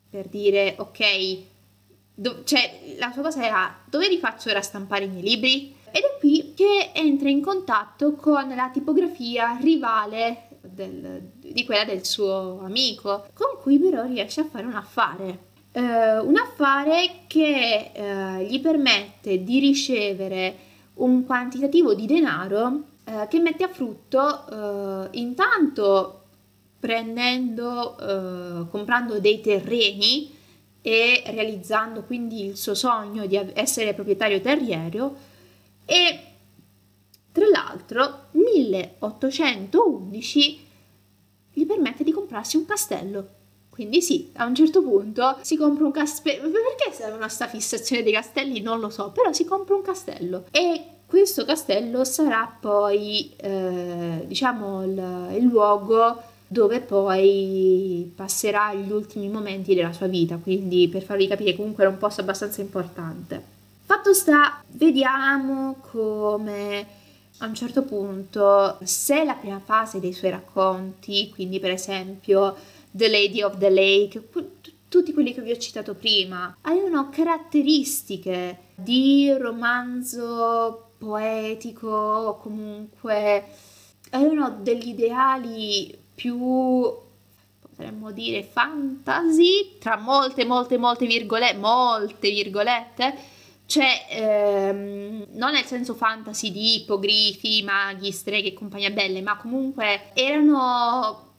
per 0.09 0.27
dire 0.27 0.73
ok, 0.79 1.37
do- 2.15 2.43
cioè 2.45 2.95
la 2.97 3.11
sua 3.11 3.21
cosa 3.21 3.45
era 3.45 3.77
dove 3.87 4.09
li 4.09 4.17
faccio 4.17 4.49
ora 4.49 4.63
stampare 4.63 5.03
i 5.05 5.09
miei 5.09 5.21
libri? 5.21 5.75
Ed 5.91 6.01
è 6.01 6.17
qui 6.19 6.53
che 6.55 6.93
entra 6.95 7.29
in 7.29 7.41
contatto 7.41 8.13
con 8.13 8.49
la 8.55 8.71
tipografia 8.73 9.55
rivale 9.61 10.47
del, 10.61 11.29
di 11.35 11.63
quella 11.63 11.85
del 11.85 12.03
suo 12.03 12.61
amico, 12.63 13.27
con 13.33 13.59
cui 13.61 13.77
però 13.77 14.03
riesce 14.05 14.41
a 14.41 14.45
fare 14.45 14.65
un 14.65 14.73
affare. 14.73 15.49
Uh, 15.73 16.27
un 16.27 16.37
affare 16.37 17.25
che 17.27 17.91
uh, 17.95 18.41
gli 18.41 18.59
permette 18.59 19.43
di 19.43 19.59
ricevere 19.59 20.69
un 20.95 21.25
quantitativo 21.25 21.93
di 21.93 22.05
denaro 22.05 22.83
uh, 23.05 23.27
che 23.27 23.39
mette 23.39 23.63
a 23.63 23.69
frutto 23.69 25.09
intanto 25.11 26.17
prendendo, 26.79 27.95
comprando 28.69 29.19
dei 29.19 29.39
terreni 29.39 30.35
e 30.81 31.23
realizzando 31.27 32.01
quindi 32.01 32.45
il 32.45 32.57
suo 32.57 32.73
sogno 32.73 33.27
di 33.27 33.39
essere 33.53 33.93
proprietario 33.93 34.41
terriero 34.41 35.15
e 35.85 36.31
tra 37.31 37.47
l'altro 37.47 38.25
1811 38.31 40.67
gli 41.53 41.65
permette 41.65 42.03
di 42.03 42.11
comprarsi 42.11 42.57
un 42.57 42.65
castello. 42.65 43.29
Quindi 43.81 44.03
sì, 44.03 44.29
a 44.35 44.45
un 44.45 44.53
certo 44.53 44.83
punto 44.83 45.37
si 45.41 45.57
compra 45.57 45.85
un 45.85 45.91
castello. 45.91 46.51
Perché 46.51 46.93
serve 46.95 47.17
una 47.17 47.29
sta 47.29 47.47
fissazione 47.47 48.03
dei 48.03 48.13
castelli? 48.13 48.61
Non 48.61 48.79
lo 48.79 48.91
so, 48.91 49.09
però 49.09 49.33
si 49.33 49.43
compra 49.43 49.73
un 49.73 49.81
castello. 49.81 50.43
E 50.51 50.83
questo 51.07 51.45
castello 51.45 52.03
sarà 52.03 52.57
poi, 52.59 53.33
eh, 53.37 54.23
diciamo, 54.27 54.83
il, 54.83 55.35
il 55.35 55.45
luogo 55.45 56.21
dove 56.45 56.79
poi 56.81 58.13
passerà 58.15 58.71
gli 58.75 58.91
ultimi 58.91 59.29
momenti 59.29 59.73
della 59.73 59.93
sua 59.93 60.05
vita, 60.05 60.37
quindi 60.37 60.87
per 60.87 61.01
farvi 61.01 61.25
capire 61.25 61.55
comunque 61.55 61.83
era 61.83 61.91
un 61.91 61.97
posto 61.97 62.21
abbastanza 62.21 62.61
importante. 62.61 63.43
Fatto 63.83 64.13
sta, 64.13 64.61
vediamo 64.67 65.77
come 65.89 66.85
a 67.39 67.47
un 67.47 67.55
certo 67.55 67.81
punto, 67.81 68.77
se 68.83 69.23
la 69.23 69.33
prima 69.33 69.59
fase 69.59 69.99
dei 69.99 70.13
suoi 70.13 70.29
racconti, 70.29 71.31
quindi 71.33 71.59
per 71.59 71.71
esempio 71.71 72.55
The 72.91 73.07
Lady 73.07 73.41
of 73.41 73.57
the 73.57 73.69
Lake, 73.69 74.29
tutti 74.87 75.13
quelli 75.13 75.33
che 75.33 75.41
vi 75.41 75.51
ho 75.51 75.57
citato 75.57 75.95
prima, 75.95 76.57
avevano 76.61 77.09
caratteristiche 77.09 78.69
di 78.75 79.31
romanzo 79.31 80.91
poetico 81.01 82.37
comunque 82.41 83.43
avevano 84.11 84.59
degli 84.61 84.89
ideali 84.89 85.97
più 86.13 86.37
potremmo 87.59 88.11
dire 88.11 88.43
fantasy 88.43 89.77
tra 89.79 89.97
molte 89.97 90.45
molte 90.45 90.77
molte 90.77 91.07
virgolette 91.07 91.57
molte 91.57 92.29
virgolette. 92.29 93.39
Cioè 93.65 94.05
ehm, 94.09 95.27
non 95.31 95.53
nel 95.53 95.63
senso 95.63 95.93
fantasy 95.93 96.51
di 96.51 96.81
ippogrifi, 96.81 97.63
maghi, 97.63 98.11
streghe 98.11 98.49
e 98.49 98.53
compagnia 98.53 98.89
belle, 98.89 99.21
ma 99.21 99.37
comunque 99.37 100.11
erano 100.13 101.30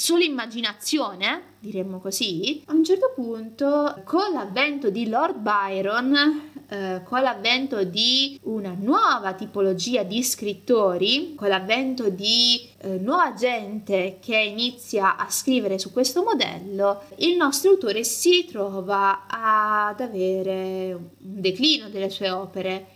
solo 0.00 0.24
immaginazione, 0.24 1.56
diremmo 1.60 2.00
così, 2.00 2.62
a 2.68 2.72
un 2.72 2.82
certo 2.82 3.12
punto, 3.14 4.00
con 4.06 4.32
l'avvento 4.32 4.88
di 4.88 5.06
Lord 5.06 5.36
Byron, 5.36 6.52
eh, 6.70 7.02
con 7.04 7.20
l'avvento 7.20 7.84
di 7.84 8.40
una 8.44 8.74
nuova 8.74 9.34
tipologia 9.34 10.02
di 10.02 10.22
scrittori, 10.22 11.34
con 11.34 11.48
l'avvento 11.48 12.08
di 12.08 12.66
eh, 12.78 12.96
nuova 12.96 13.34
gente 13.34 14.16
che 14.22 14.38
inizia 14.38 15.16
a 15.16 15.28
scrivere 15.28 15.78
su 15.78 15.92
questo 15.92 16.22
modello, 16.22 17.02
il 17.16 17.36
nostro 17.36 17.72
autore 17.72 18.02
si 18.02 18.46
trova 18.46 19.26
ad 19.28 20.00
avere 20.00 20.94
un 20.94 21.10
declino 21.18 21.90
delle 21.90 22.08
sue 22.08 22.30
opere 22.30 22.86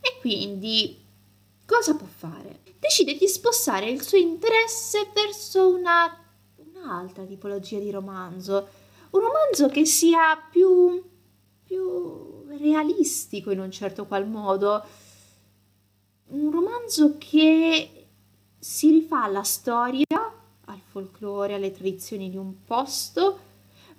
e 0.00 0.16
quindi 0.18 0.96
cosa 1.66 1.94
può 1.94 2.06
fare? 2.06 2.60
Decide 2.78 3.16
di 3.18 3.28
spostare 3.28 3.90
il 3.90 4.00
suo 4.00 4.16
interesse 4.16 5.10
verso 5.12 5.68
una 5.68 6.23
un'altra 6.84 7.24
tipologia 7.24 7.78
di 7.78 7.90
romanzo, 7.90 8.68
un 9.10 9.20
romanzo 9.20 9.68
che 9.68 9.84
sia 9.86 10.36
più, 10.50 11.02
più 11.64 12.44
realistico 12.58 13.50
in 13.50 13.60
un 13.60 13.70
certo 13.70 14.06
qual 14.06 14.28
modo, 14.28 14.84
un 16.28 16.50
romanzo 16.50 17.16
che 17.18 18.06
si 18.58 18.90
rifà 18.90 19.24
alla 19.24 19.42
storia, 19.42 20.06
al 20.66 20.80
folklore, 20.84 21.54
alle 21.54 21.72
tradizioni 21.72 22.30
di 22.30 22.36
un 22.36 22.64
posto, 22.64 23.38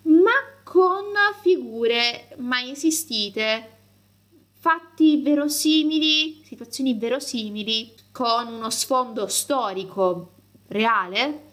ma 0.04 0.32
con 0.64 1.04
figure 1.42 2.36
mai 2.38 2.72
esistite, 2.72 3.70
fatti 4.54 5.22
verosimili, 5.22 6.42
situazioni 6.44 6.96
verosimili, 6.96 7.94
con 8.12 8.48
uno 8.48 8.70
sfondo 8.70 9.28
storico 9.28 10.32
reale, 10.68 11.45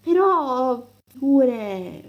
però 0.00 0.88
figure 1.08 2.02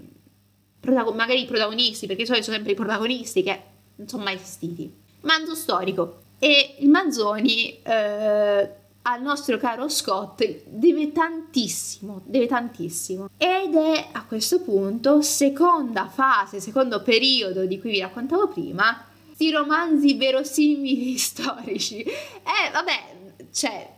protagon- 0.80 1.16
magari 1.16 1.42
i 1.42 1.46
protagonisti, 1.46 2.06
perché 2.06 2.26
sono 2.26 2.40
sempre 2.42 2.72
i 2.72 2.76
protagonisti 2.76 3.42
che 3.42 3.62
non 3.96 4.08
sono 4.08 4.24
mai 4.24 4.34
esistiti. 4.34 4.92
Manzo 5.22 5.54
storico. 5.54 6.20
E 6.38 6.76
il 6.80 6.88
Manzoni 6.88 7.80
eh, 7.82 8.70
al 9.02 9.22
nostro 9.22 9.58
caro 9.58 9.88
Scott 9.88 10.44
deve 10.66 11.12
tantissimo, 11.12 12.22
deve 12.24 12.46
tantissimo. 12.46 13.28
Ed 13.36 13.74
è 13.74 14.08
a 14.10 14.24
questo 14.24 14.60
punto, 14.60 15.22
seconda 15.22 16.08
fase, 16.08 16.60
secondo 16.60 17.02
periodo 17.02 17.64
di 17.64 17.78
cui 17.80 17.92
vi 17.92 18.00
raccontavo 18.00 18.48
prima, 18.48 19.06
romanzi 19.50 20.14
verosimili 20.14 21.16
storici. 21.18 22.02
Eh, 22.02 22.70
vabbè, 22.72 23.46
cioè, 23.52 23.91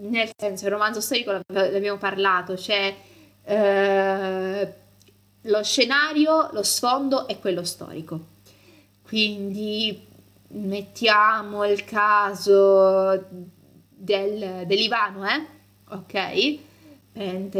nel 0.00 0.30
senso, 0.36 0.66
il 0.66 0.70
romanzo 0.70 1.00
storico 1.00 1.40
l'abbiamo 1.46 1.98
parlato, 1.98 2.54
c'è 2.54 2.94
eh, 3.44 4.74
lo 5.42 5.62
scenario, 5.62 6.50
lo 6.52 6.62
sfondo 6.62 7.26
è 7.26 7.38
quello 7.38 7.64
storico. 7.64 8.36
Quindi 9.02 10.06
mettiamo 10.48 11.64
il 11.64 11.84
caso 11.84 13.24
del, 13.88 14.66
dell'Ivano, 14.66 15.26
eh? 15.28 15.46
ok? 15.88 16.58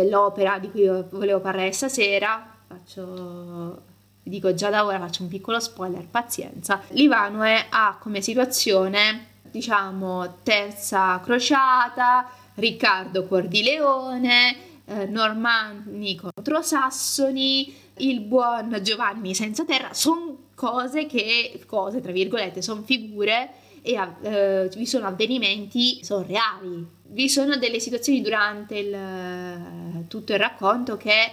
L'opera 0.08 0.58
di 0.58 0.70
cui 0.70 0.86
volevo 0.86 1.40
parlare 1.40 1.72
stasera, 1.72 2.54
faccio, 2.66 3.82
dico 4.22 4.54
già 4.54 4.70
da 4.70 4.84
ora, 4.84 5.00
faccio 5.00 5.22
un 5.22 5.28
piccolo 5.28 5.58
spoiler, 5.58 6.06
pazienza. 6.06 6.82
L'Ivanoe 6.88 7.66
ha 7.70 7.96
come 7.98 8.20
situazione, 8.20 9.27
diciamo, 9.50 10.38
terza 10.42 11.20
crociata, 11.20 12.28
Riccardo 12.54 13.24
Cuor 13.26 13.46
di 13.46 13.62
Leone, 13.62 14.56
eh, 14.84 15.06
Normanni 15.06 16.16
contro 16.16 16.62
Sassoni, 16.62 17.74
il 17.98 18.20
buon 18.20 18.78
Giovanni 18.82 19.34
senza 19.34 19.64
terra, 19.64 19.92
sono 19.92 20.46
cose 20.54 21.06
che, 21.06 21.62
cose 21.66 22.00
tra 22.00 22.12
virgolette, 22.12 22.62
sono 22.62 22.82
figure 22.82 23.50
e 23.82 23.98
eh, 24.22 24.70
vi 24.74 24.86
sono 24.86 25.06
avvenimenti, 25.06 26.02
sono 26.02 26.24
reali. 26.26 26.86
Vi 27.10 27.28
sono 27.28 27.56
delle 27.56 27.80
situazioni 27.80 28.20
durante 28.20 28.76
il, 28.76 30.04
tutto 30.08 30.32
il 30.32 30.38
racconto 30.38 30.96
che 30.96 31.30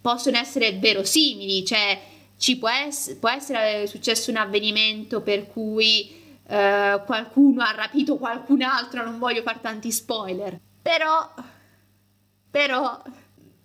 possono 0.00 0.36
essere 0.36 0.72
verosimili, 0.72 1.64
cioè 1.64 1.98
ci 2.36 2.58
può, 2.58 2.68
ess- 2.68 3.14
può 3.14 3.30
essere 3.30 3.86
successo 3.86 4.30
un 4.30 4.36
avvenimento 4.36 5.22
per 5.22 5.46
cui 5.46 6.22
eh, 6.46 7.02
qualcuno 7.06 7.62
ha 7.62 7.72
rapito 7.74 8.16
qualcun 8.16 8.62
altro, 8.62 9.04
non 9.04 9.18
voglio 9.18 9.42
fare 9.42 9.60
tanti 9.60 9.90
spoiler, 9.90 10.58
però 10.82 11.32
però 12.54 13.02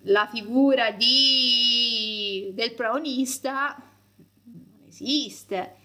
la 0.03 0.27
figura 0.31 0.89
di, 0.89 2.49
del 2.55 2.73
protagonista 2.73 3.75
non 4.45 4.87
esiste. 4.87 5.75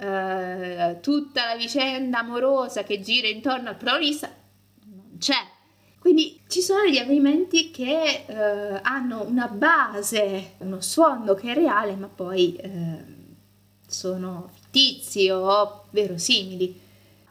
Uh, 0.00 0.98
tutta 1.00 1.46
la 1.46 1.56
vicenda 1.56 2.20
amorosa 2.20 2.82
che 2.84 3.00
gira 3.00 3.28
intorno 3.28 3.70
al 3.70 3.76
protagonista 3.76 4.30
non 4.84 5.16
c'è. 5.18 5.36
Quindi 5.98 6.40
ci 6.48 6.60
sono 6.60 6.82
degli 6.82 6.98
avvenimenti 6.98 7.70
che 7.70 8.24
uh, 8.26 8.78
hanno 8.82 9.22
una 9.24 9.48
base, 9.48 10.54
uno 10.58 10.82
sfondo 10.82 11.34
che 11.34 11.52
è 11.52 11.54
reale, 11.54 11.94
ma 11.96 12.08
poi 12.08 12.60
uh, 12.62 13.04
sono 13.86 14.50
fittizi 14.70 15.28
o 15.28 15.84
verosimili. 15.90 16.80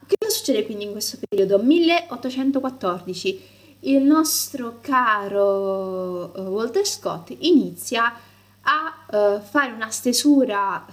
Che 0.05 0.15
cosa 0.19 0.35
succede 0.35 0.65
quindi 0.65 0.85
in 0.85 0.91
questo 0.91 1.17
periodo? 1.27 1.59
1814 1.59 3.57
il 3.81 4.01
nostro 4.01 4.79
caro 4.81 6.33
uh, 6.35 6.41
Walter 6.41 6.85
Scott 6.85 7.33
inizia 7.39 8.13
a 8.61 9.05
uh, 9.09 9.41
fare 9.41 9.71
una 9.71 9.89
stesura 9.89 10.85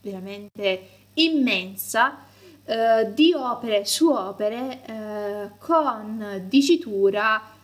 veramente 0.00 0.88
immensa 1.14 2.18
uh, 2.64 3.12
di 3.12 3.34
opere 3.34 3.84
su 3.84 4.10
opere 4.10 5.56
con 5.58 6.44
dicitura 6.46 7.56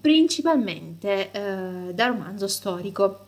principalmente 0.00 1.30
da 1.94 2.06
romanzo 2.06 2.48
storico. 2.48 3.26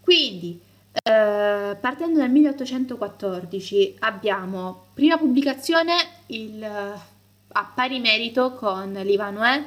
Quindi, 0.00 0.60
eh, 0.92 1.76
partendo 1.80 2.18
dal 2.18 2.30
1814 2.30 3.96
abbiamo 4.00 4.86
prima 4.92 5.16
pubblicazione 5.16 5.94
il, 6.26 6.62
a 6.62 7.72
pari 7.74 7.98
merito 7.98 8.52
con 8.52 8.92
l'Ivanoe, 8.92 9.64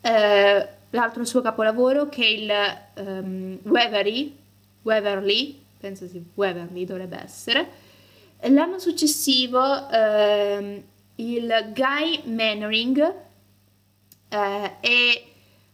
eh, 0.00 0.68
l'altro 0.90 1.24
suo 1.24 1.40
capolavoro 1.40 2.08
che 2.08 2.22
è 2.22 2.28
il 2.28 2.52
um, 3.06 3.58
Waverly, 3.64 4.36
Waverly, 4.82 5.60
penso 5.78 6.06
sia 6.06 6.20
Waverly 6.34 6.84
dovrebbe 6.84 7.20
essere. 7.22 7.68
L'anno 8.42 8.78
successivo 8.78 9.88
eh, 9.90 10.84
il 11.16 11.72
Guy 11.74 12.22
Mannering 12.24 13.14
eh, 14.28 14.76
e 14.80 15.24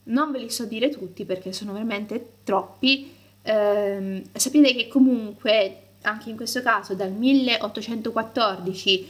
non 0.05 0.30
ve 0.32 0.39
li 0.39 0.51
so 0.51 0.64
dire 0.64 0.89
tutti 0.91 1.24
perché 1.24 1.53
sono 1.53 1.72
veramente 1.72 2.39
troppi. 2.45 3.16
Eh, 3.49 4.24
sapete 4.34 4.74
che 4.74 4.88
comunque 4.88 5.84
anche 6.03 6.28
in 6.28 6.36
questo 6.36 6.61
caso 6.61 6.92
dal 6.94 7.12
1814 7.12 9.09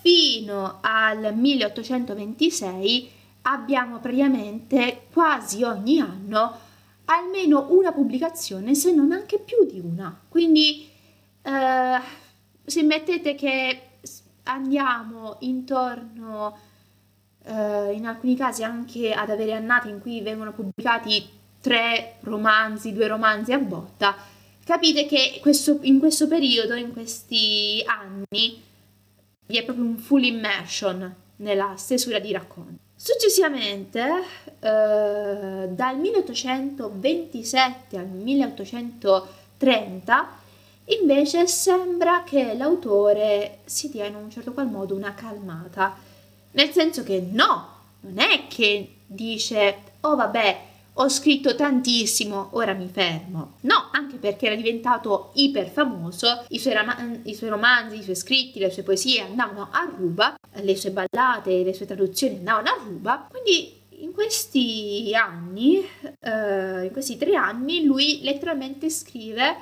fino 0.00 0.78
al 0.80 1.34
1826 1.34 3.10
abbiamo 3.42 3.98
praticamente 3.98 5.06
quasi 5.12 5.64
ogni 5.64 5.98
anno 5.98 6.58
almeno 7.06 7.66
una 7.70 7.90
pubblicazione, 7.90 8.76
se 8.76 8.92
non 8.92 9.10
anche 9.10 9.40
più 9.40 9.66
di 9.68 9.80
una. 9.80 10.16
Quindi 10.28 10.88
eh, 11.42 11.98
se 12.64 12.82
mettete 12.84 13.34
che 13.34 13.80
andiamo 14.44 15.38
intorno 15.40 16.56
eh, 17.42 17.92
in 17.94 18.06
alcuni 18.06 18.36
casi 18.36 18.62
anche 18.62 19.12
ad 19.12 19.28
avere 19.28 19.54
annate 19.54 19.88
in 19.88 20.00
cui 20.00 20.20
vengono 20.20 20.52
pubblicati 20.52 21.40
tre 21.62 22.16
romanzi, 22.20 22.92
due 22.92 23.06
romanzi 23.06 23.52
a 23.52 23.58
botta, 23.58 24.14
capite 24.64 25.06
che 25.06 25.38
questo, 25.40 25.78
in 25.82 25.98
questo 25.98 26.28
periodo, 26.28 26.74
in 26.74 26.92
questi 26.92 27.82
anni, 27.86 28.62
vi 29.46 29.56
è 29.56 29.64
proprio 29.64 29.86
un 29.86 29.96
full 29.96 30.24
immersion 30.24 31.14
nella 31.36 31.72
stesura 31.76 32.18
di 32.18 32.32
racconti. 32.32 32.80
Successivamente, 32.94 34.00
eh, 34.60 35.68
dal 35.68 35.96
1827 35.98 37.96
al 37.96 38.06
1830, 38.06 40.40
invece 40.84 41.46
sembra 41.46 42.24
che 42.24 42.54
l'autore 42.54 43.60
si 43.64 43.88
dia 43.90 44.06
in 44.06 44.16
un 44.16 44.30
certo 44.30 44.52
qual 44.52 44.68
modo 44.68 44.94
una 44.94 45.14
calmata, 45.14 45.96
nel 46.52 46.70
senso 46.70 47.02
che 47.02 47.20
no, 47.20 47.68
non 48.00 48.18
è 48.18 48.46
che 48.48 48.96
dice, 49.06 49.76
oh 50.00 50.16
vabbè, 50.16 50.70
ho 50.94 51.08
scritto 51.08 51.54
tantissimo, 51.54 52.50
ora 52.52 52.74
mi 52.74 52.88
fermo. 52.88 53.54
No, 53.60 53.88
anche 53.92 54.16
perché 54.16 54.46
era 54.46 54.54
diventato 54.54 55.30
iper 55.34 55.68
famoso, 55.68 56.44
i 56.48 56.58
suoi, 56.58 56.74
ram- 56.74 57.20
i 57.24 57.34
suoi, 57.34 57.50
romanzi, 57.50 57.98
i 57.98 58.02
suoi 58.02 58.16
scritti, 58.16 58.58
le 58.58 58.70
sue 58.70 58.82
poesie 58.82 59.22
andavano 59.22 59.68
a 59.70 59.90
ruba, 59.96 60.34
le 60.54 60.76
sue 60.76 60.90
ballate, 60.90 61.62
le 61.62 61.72
sue 61.72 61.86
traduzioni 61.86 62.36
andavano 62.36 62.68
a 62.68 62.82
ruba, 62.84 63.26
quindi 63.30 63.80
in 64.02 64.12
questi 64.12 65.12
anni, 65.14 65.78
uh, 66.02 66.82
in 66.84 66.90
questi 66.92 67.16
tre 67.16 67.36
anni, 67.36 67.84
lui 67.84 68.20
letteralmente 68.22 68.90
scrive 68.90 69.56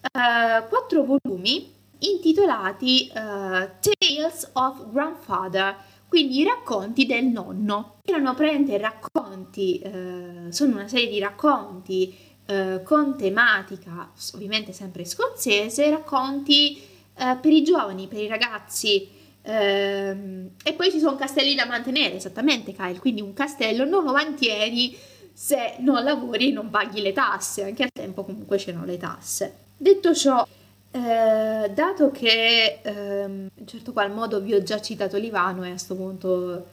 uh, 0.00 0.68
quattro 0.68 1.04
volumi 1.04 1.72
intitolati 2.00 3.10
uh, 3.10 3.68
Tales 3.80 4.50
of 4.52 4.90
Grandfather, 4.90 5.76
quindi 6.08 6.38
i 6.38 6.44
racconti 6.44 7.06
del 7.06 7.26
nonno. 7.26 7.98
Erano 8.02 8.34
praticamente 8.34 8.78
racconti, 8.78 9.78
eh, 9.78 10.50
sono 10.50 10.74
una 10.74 10.88
serie 10.88 11.08
di 11.08 11.18
racconti 11.18 12.16
eh, 12.46 12.80
con 12.82 13.16
tematica 13.16 14.10
ovviamente 14.32 14.72
sempre 14.72 15.04
scozzese, 15.04 15.90
racconti 15.90 16.80
eh, 17.14 17.36
per 17.40 17.52
i 17.52 17.62
giovani, 17.62 18.08
per 18.08 18.20
i 18.20 18.26
ragazzi. 18.26 19.08
Ehm, 19.42 20.50
e 20.62 20.72
poi 20.72 20.90
ci 20.90 20.98
sono 20.98 21.16
castelli 21.16 21.54
da 21.54 21.66
mantenere, 21.66 22.16
esattamente 22.16 22.72
Kyle, 22.72 22.98
quindi 22.98 23.20
un 23.20 23.34
castello 23.34 23.84
non 23.84 24.04
lo 24.04 24.12
mantieni 24.12 24.96
se 25.32 25.76
non 25.80 26.02
lavori 26.02 26.48
e 26.48 26.52
non 26.52 26.70
paghi 26.70 27.00
le 27.00 27.12
tasse, 27.12 27.64
anche 27.64 27.84
al 27.84 27.92
tempo 27.92 28.24
comunque 28.24 28.56
c'erano 28.56 28.84
le 28.84 28.96
tasse. 28.96 29.66
Detto 29.76 30.14
ciò, 30.14 30.46
eh, 30.90 31.70
dato 31.74 32.10
che 32.10 32.80
ehm, 32.82 33.48
in 33.54 33.66
certo 33.66 33.92
qual 33.92 34.10
modo 34.10 34.40
vi 34.40 34.54
ho 34.54 34.62
già 34.62 34.80
citato 34.80 35.16
Livano 35.16 35.64
e 35.64 35.68
a 35.68 35.70
questo 35.70 35.94
punto 35.94 36.66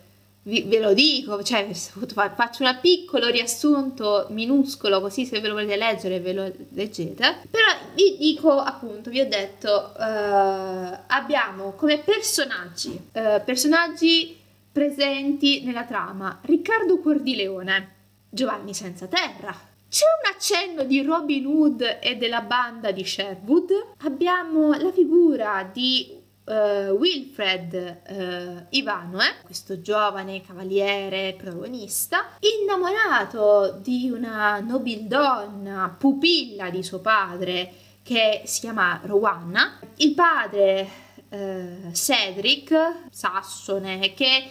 vi, 0.44 0.64
ve 0.64 0.80
lo 0.80 0.94
dico, 0.94 1.42
cioè 1.44 1.68
faccio 1.74 2.64
un 2.64 2.78
piccolo 2.82 3.28
riassunto 3.28 4.28
minuscolo 4.30 5.02
così 5.02 5.26
se 5.26 5.40
ve 5.40 5.48
lo 5.48 5.56
volete 5.56 5.76
leggere 5.76 6.20
ve 6.20 6.34
lo 6.34 6.52
leggete, 6.70 7.48
però 7.50 7.66
vi 7.94 8.16
dico 8.18 8.60
appunto, 8.60 9.10
vi 9.10 9.22
ho 9.22 9.28
detto, 9.28 9.96
eh, 9.98 11.00
abbiamo 11.08 11.72
come 11.72 12.00
personaggi, 12.00 13.10
eh, 13.12 13.42
personaggi 13.44 14.38
presenti 14.72 15.64
nella 15.64 15.86
trama, 15.86 16.40
Riccardo 16.42 17.00
Cuordileone, 17.00 17.94
Giovanni 18.30 18.74
Senza 18.74 19.08
Terra, 19.08 19.58
c'è 19.90 20.06
un 20.06 20.34
accenno 20.34 20.84
di 20.84 21.02
Robin 21.02 21.46
Hood 21.46 22.00
e 22.02 22.18
della 22.18 22.42
banda 22.42 22.92
di 22.92 23.06
Sherwood. 23.06 23.72
Abbiamo 24.00 24.74
la 24.74 24.92
figura 24.92 25.70
di 25.72 26.24
uh, 26.46 26.52
Wilfred 26.92 28.02
uh, 28.08 28.66
Ivanoe, 28.70 29.36
questo 29.44 29.82
giovane 29.82 30.42
cavaliere 30.42 31.36
protagonista, 31.38 32.30
innamorato 32.40 33.80
di 33.82 34.10
una 34.10 34.60
nobildonna, 34.60 35.96
pupilla 35.98 36.70
di 36.70 36.84
suo 36.84 37.00
padre, 37.00 37.74
che 38.04 38.42
si 38.46 38.62
chiama 38.62 39.00
Rowanna. 39.04 39.80
Il 39.98 40.14
padre 40.14 40.90
uh, 41.30 41.92
Cedric, 41.92 43.08
sassone, 43.10 44.14
che 44.14 44.44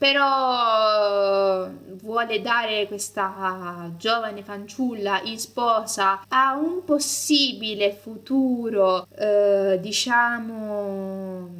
però 0.00 1.68
vuole 2.00 2.40
dare 2.40 2.86
questa 2.86 3.92
giovane 3.98 4.42
fanciulla 4.42 5.20
in 5.24 5.38
sposa 5.38 6.22
a 6.26 6.56
un 6.56 6.84
possibile 6.86 7.92
futuro, 7.92 9.06
eh, 9.10 9.76
diciamo, 9.78 11.50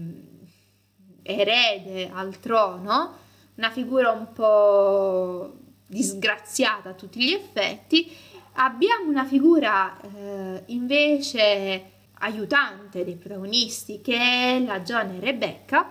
erede 1.22 2.10
al 2.10 2.38
trono, 2.38 3.12
una 3.56 3.70
figura 3.70 4.10
un 4.10 4.32
po' 4.32 5.52
disgraziata 5.86 6.88
a 6.88 6.94
tutti 6.94 7.22
gli 7.22 7.32
effetti. 7.32 8.10
Abbiamo 8.54 9.10
una 9.10 9.26
figura 9.26 10.00
eh, 10.00 10.62
invece 10.68 11.90
aiutante 12.20 13.04
dei 13.04 13.16
protagonisti 13.16 14.00
che 14.00 14.16
è 14.16 14.62
la 14.64 14.82
giovane 14.82 15.20
Rebecca 15.20 15.90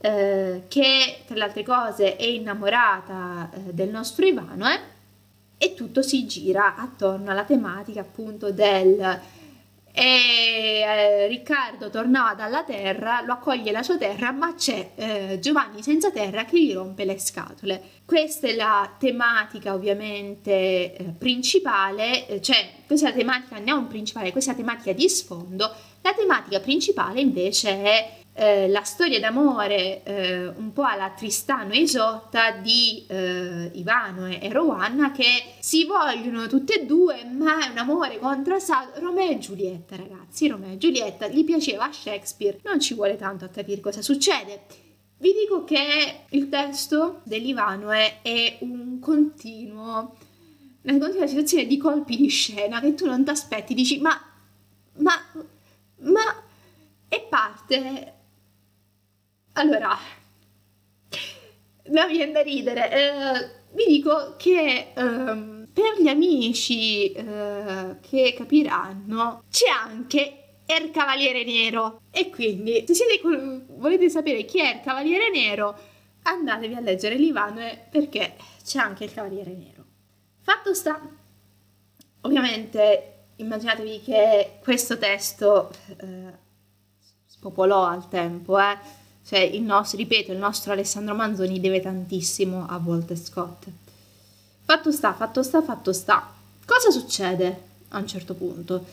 eh, 0.00 0.64
che 0.68 1.22
tra 1.26 1.36
le 1.36 1.42
altre 1.42 1.62
cose 1.62 2.16
è 2.16 2.24
innamorata 2.24 3.50
eh, 3.52 3.72
del 3.72 3.88
nostro 3.88 4.24
Ivano 4.24 4.68
eh, 4.68 4.80
e 5.58 5.74
tutto 5.74 6.02
si 6.02 6.26
gira 6.26 6.76
attorno 6.76 7.30
alla 7.30 7.44
tematica 7.44 8.00
appunto 8.00 8.52
del 8.52 9.20
e 9.98 10.80
eh, 10.80 11.26
Riccardo 11.26 11.90
tornava 11.90 12.34
dalla 12.34 12.62
terra, 12.62 13.20
lo 13.22 13.32
accoglie 13.32 13.72
la 13.72 13.82
sua 13.82 13.96
terra, 13.96 14.30
ma 14.30 14.54
c'è 14.54 14.92
eh, 14.94 15.38
Giovanni 15.40 15.82
senza 15.82 16.12
terra 16.12 16.44
che 16.44 16.62
gli 16.62 16.72
rompe 16.72 17.04
le 17.04 17.18
scatole. 17.18 17.82
Questa 18.04 18.46
è 18.46 18.54
la 18.54 18.94
tematica 18.96 19.74
ovviamente 19.74 20.94
eh, 20.94 21.04
principale, 21.18 22.40
cioè 22.40 22.70
questa 22.86 23.08
è 23.08 23.10
la 23.10 23.16
tematica 23.16 23.58
non 23.58 23.88
principale, 23.88 24.30
questa 24.30 24.52
è 24.52 24.54
la 24.54 24.60
tematica 24.60 24.92
di 24.92 25.08
sfondo. 25.08 25.74
La 26.02 26.14
tematica 26.14 26.60
principale 26.60 27.20
invece 27.20 27.82
è 27.82 28.18
eh, 28.38 28.68
la 28.68 28.84
storia 28.84 29.18
d'amore 29.18 30.04
eh, 30.04 30.46
un 30.46 30.72
po' 30.72 30.84
alla 30.84 31.10
Tristano 31.10 31.72
e 31.72 31.80
Isotta 31.80 32.52
di 32.52 33.04
eh, 33.08 33.68
Ivano 33.74 34.28
e 34.28 34.48
Rowanna 34.52 35.10
che 35.10 35.54
si 35.58 35.84
vogliono 35.84 36.46
tutte 36.46 36.82
e 36.82 36.86
due 36.86 37.24
ma 37.24 37.66
è 37.66 37.68
un 37.68 37.78
amore 37.78 38.20
contrastato 38.20 39.00
Romeo 39.00 39.32
e 39.32 39.38
Giulietta 39.38 39.96
ragazzi 39.96 40.46
Romeo 40.46 40.72
e 40.72 40.78
Giulietta 40.78 41.26
gli 41.26 41.44
piaceva 41.44 41.86
a 41.86 41.92
Shakespeare 41.92 42.60
non 42.62 42.78
ci 42.78 42.94
vuole 42.94 43.16
tanto 43.16 43.44
a 43.44 43.48
capire 43.48 43.80
cosa 43.80 44.02
succede. 44.02 44.62
Vi 45.16 45.32
dico 45.32 45.64
che 45.64 46.20
il 46.28 46.48
testo 46.48 47.22
dell'Ivano 47.24 47.90
è, 47.90 48.20
è 48.22 48.58
un 48.60 49.00
continuo 49.00 50.14
una 50.82 50.98
continua 50.98 51.26
situazione 51.26 51.66
di 51.66 51.76
colpi 51.76 52.16
di 52.16 52.28
scena 52.28 52.78
che 52.78 52.94
tu 52.94 53.04
non 53.04 53.24
ti 53.24 53.30
aspetti 53.30 53.74
dici 53.74 53.98
ma 53.98 54.16
ma 54.98 55.14
ma 56.02 56.42
e 57.08 57.26
parte 57.28 58.12
allora, 59.52 59.96
mi 61.88 62.06
viene 62.08 62.32
da 62.32 62.42
ridere. 62.42 62.90
Eh, 62.90 63.50
vi 63.72 63.84
dico 63.86 64.34
che 64.36 64.92
eh, 64.94 65.66
per 65.72 66.00
gli 66.00 66.08
amici 66.08 67.12
eh, 67.12 67.96
che 68.00 68.34
capiranno 68.36 69.44
c'è 69.50 69.68
anche 69.68 70.62
Er 70.66 70.90
Cavaliere 70.90 71.44
Nero. 71.44 72.02
E 72.10 72.30
quindi, 72.30 72.84
se 72.86 72.94
siete, 72.94 73.20
volete 73.68 74.10
sapere 74.10 74.44
chi 74.44 74.60
è 74.60 74.74
il 74.74 74.80
Cavaliere 74.80 75.30
Nero, 75.30 75.76
andatevi 76.22 76.74
a 76.74 76.80
leggere 76.80 77.14
l'Ivanoe 77.14 77.86
perché 77.90 78.36
c'è 78.64 78.78
anche 78.78 79.04
il 79.04 79.12
Cavaliere 79.12 79.52
Nero. 79.52 79.84
Fatto 80.40 80.74
sta, 80.74 81.00
ovviamente 82.22 83.14
immaginatevi 83.36 84.02
che 84.02 84.58
questo 84.62 84.98
testo 84.98 85.70
eh, 86.00 86.32
spopolò 87.24 87.84
al 87.84 88.08
tempo, 88.08 88.58
eh? 88.58 88.76
Cioè, 89.28 89.40
il 89.40 89.60
nostro, 89.60 89.98
ripeto, 89.98 90.32
il 90.32 90.38
nostro 90.38 90.72
Alessandro 90.72 91.14
Manzoni 91.14 91.60
deve 91.60 91.82
tantissimo 91.82 92.64
a 92.66 92.80
Walter 92.82 93.18
Scott. 93.18 93.66
Fatto 94.64 94.90
sta, 94.90 95.12
fatto 95.12 95.42
sta, 95.42 95.62
fatto 95.62 95.92
sta. 95.92 96.32
Cosa 96.64 96.90
succede 96.90 97.60
a 97.88 97.98
un 97.98 98.06
certo 98.06 98.32
punto? 98.32 98.86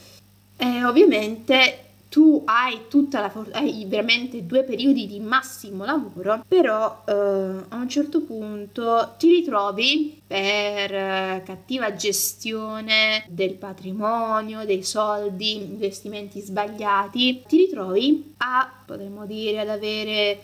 Eh, 0.58 0.84
ovviamente 0.84 1.85
tu 2.16 2.44
hai 2.46 2.88
tutta 2.88 3.20
la 3.20 3.30
for- 3.30 3.50
hai 3.52 3.84
veramente 3.90 4.46
due 4.46 4.64
periodi 4.64 5.06
di 5.06 5.20
massimo 5.20 5.84
lavoro, 5.84 6.46
però 6.48 7.04
eh, 7.06 7.12
a 7.12 7.76
un 7.76 7.90
certo 7.90 8.22
punto 8.22 9.16
ti 9.18 9.28
ritrovi 9.28 10.22
per 10.26 10.96
eh, 10.96 11.44
cattiva 11.46 11.94
gestione 11.94 13.26
del 13.28 13.56
patrimonio, 13.56 14.64
dei 14.64 14.82
soldi, 14.82 15.56
investimenti 15.56 16.40
sbagliati, 16.40 17.44
ti 17.46 17.58
ritrovi 17.58 18.34
a, 18.38 18.72
potremmo 18.86 19.26
dire, 19.26 19.60
ad 19.60 19.68
avere 19.68 20.40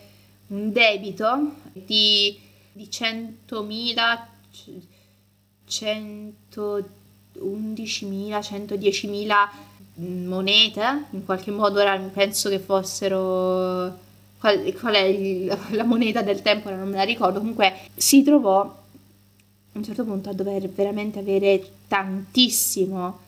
un 0.47 0.74
debito 0.74 1.53
di, 1.72 2.38
di 2.74 2.89
100.000 2.91 4.19
111.000, 5.69 8.41
110.000 8.41 9.69
monete, 9.95 11.05
in 11.11 11.25
qualche 11.25 11.51
modo 11.51 11.79
era, 11.79 11.97
penso 11.97 12.49
che 12.49 12.59
fossero... 12.59 14.09
Qual, 14.39 14.73
qual 14.79 14.95
è 14.95 15.03
il, 15.03 15.55
la 15.71 15.83
moneta 15.83 16.21
del 16.21 16.41
tempo, 16.41 16.69
non 16.69 16.89
me 16.89 16.97
la 16.97 17.03
ricordo, 17.03 17.39
comunque 17.39 17.73
si 17.95 18.23
trovò 18.23 18.61
a 18.61 19.77
un 19.77 19.83
certo 19.83 20.03
punto 20.03 20.29
a 20.29 20.33
dover 20.33 20.67
veramente 20.67 21.19
avere 21.19 21.63
tantissimo 21.87 23.19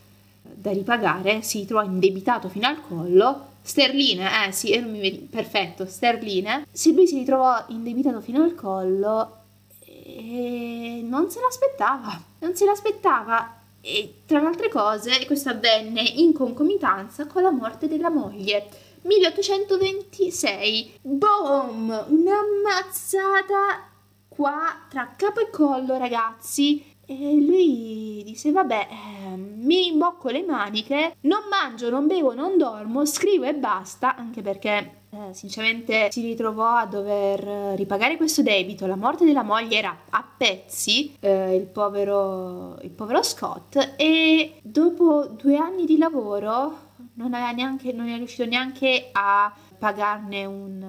da 0.42 0.72
ripagare, 0.72 1.42
si 1.42 1.64
trovò 1.64 1.84
indebitato 1.84 2.48
fino 2.48 2.66
al 2.66 2.80
collo, 2.86 3.52
sterline, 3.62 4.46
eh 4.46 4.52
sì, 4.52 4.78
non 4.78 4.90
mi 4.90 5.10
perfetto, 5.12 5.86
sterline, 5.86 6.66
se 6.70 6.92
lui 6.92 7.06
si 7.06 7.18
ritrovò 7.18 7.64
indebitato 7.68 8.20
fino 8.20 8.42
al 8.42 8.54
collo 8.54 9.38
e 9.80 11.02
non 11.02 11.30
se 11.30 11.40
l'aspettava, 11.40 12.20
non 12.40 12.54
se 12.54 12.64
l'aspettava 12.66 13.62
e 13.84 14.22
tra 14.24 14.40
le 14.40 14.46
altre 14.46 14.70
cose, 14.70 15.26
questo 15.26 15.50
avvenne 15.50 16.00
in 16.00 16.32
concomitanza 16.32 17.26
con 17.26 17.42
la 17.42 17.50
morte 17.50 17.86
della 17.86 18.08
moglie. 18.08 18.66
1826. 19.02 21.00
Boom! 21.02 22.04
Una 22.08 22.38
mazzata 22.64 23.90
qua 24.26 24.86
tra 24.88 25.12
capo 25.14 25.40
e 25.40 25.50
collo, 25.50 25.98
ragazzi. 25.98 26.93
E 27.06 27.34
lui 27.40 28.22
disse: 28.24 28.50
Vabbè, 28.50 28.88
eh, 28.90 29.36
mi 29.36 29.88
imbocco 29.88 30.30
le 30.30 30.42
maniche, 30.42 31.16
non 31.22 31.40
mangio, 31.50 31.90
non 31.90 32.06
bevo, 32.06 32.34
non 32.34 32.56
dormo, 32.56 33.04
scrivo 33.04 33.44
e 33.44 33.54
basta. 33.54 34.16
Anche 34.16 34.42
perché 34.42 35.02
eh, 35.10 35.32
sinceramente 35.32 36.10
si 36.10 36.22
ritrovò 36.22 36.76
a 36.76 36.86
dover 36.86 37.76
ripagare 37.76 38.16
questo 38.16 38.42
debito. 38.42 38.86
La 38.86 38.96
morte 38.96 39.24
della 39.24 39.42
moglie 39.42 39.78
era 39.78 39.96
a 40.10 40.24
pezzi, 40.36 41.14
eh, 41.20 41.54
il, 41.54 41.66
povero, 41.66 42.78
il 42.82 42.90
povero 42.90 43.22
Scott, 43.22 43.94
e 43.96 44.54
dopo 44.62 45.26
due 45.26 45.56
anni 45.56 45.84
di 45.84 45.98
lavoro 45.98 46.92
non, 47.14 47.30
neanche, 47.30 47.92
non 47.92 48.08
è 48.08 48.16
riuscito 48.16 48.44
neanche 48.44 49.10
a 49.12 49.52
pagarne 49.78 50.44
un... 50.46 50.84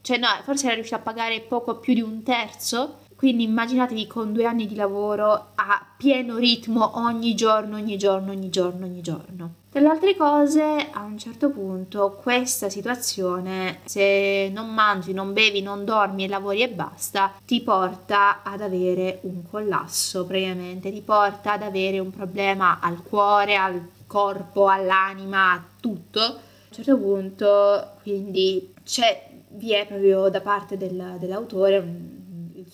cioè 0.00 0.18
no, 0.18 0.28
forse 0.42 0.66
era 0.66 0.74
riuscito 0.74 0.98
a 0.98 1.02
pagare 1.02 1.40
poco 1.40 1.78
più 1.78 1.94
di 1.94 2.00
un 2.00 2.22
terzo 2.22 3.02
quindi 3.24 3.44
immaginatevi 3.44 4.06
con 4.06 4.34
due 4.34 4.44
anni 4.44 4.66
di 4.66 4.74
lavoro 4.74 5.52
a 5.54 5.86
pieno 5.96 6.36
ritmo 6.36 6.98
ogni 6.98 7.34
giorno, 7.34 7.76
ogni 7.76 7.96
giorno, 7.96 8.32
ogni 8.32 8.50
giorno, 8.50 8.84
ogni 8.84 9.00
giorno. 9.00 9.54
Tra 9.70 9.80
le 9.80 9.88
altre 9.88 10.14
cose, 10.14 10.90
a 10.92 11.02
un 11.04 11.16
certo 11.16 11.48
punto, 11.48 12.20
questa 12.22 12.68
situazione, 12.68 13.80
se 13.86 14.50
non 14.52 14.74
mangi, 14.74 15.14
non 15.14 15.32
bevi, 15.32 15.62
non 15.62 15.86
dormi 15.86 16.24
e 16.24 16.28
lavori 16.28 16.60
e 16.60 16.68
basta, 16.68 17.32
ti 17.46 17.62
porta 17.62 18.42
ad 18.42 18.60
avere 18.60 19.20
un 19.22 19.48
collasso 19.50 20.26
praticamente, 20.26 20.92
ti 20.92 21.00
porta 21.00 21.52
ad 21.52 21.62
avere 21.62 22.00
un 22.00 22.10
problema 22.10 22.78
al 22.78 23.02
cuore, 23.02 23.56
al 23.56 23.88
corpo, 24.06 24.68
all'anima, 24.68 25.52
a 25.52 25.64
tutto. 25.80 26.20
A 26.20 26.26
un 26.28 26.36
certo 26.68 26.98
punto, 26.98 27.92
quindi, 28.02 28.74
c'è, 28.84 29.30
vi 29.52 29.72
è 29.72 29.86
proprio 29.86 30.28
da 30.28 30.42
parte 30.42 30.76
del, 30.76 31.16
dell'autore 31.18 31.78
un 31.78 32.23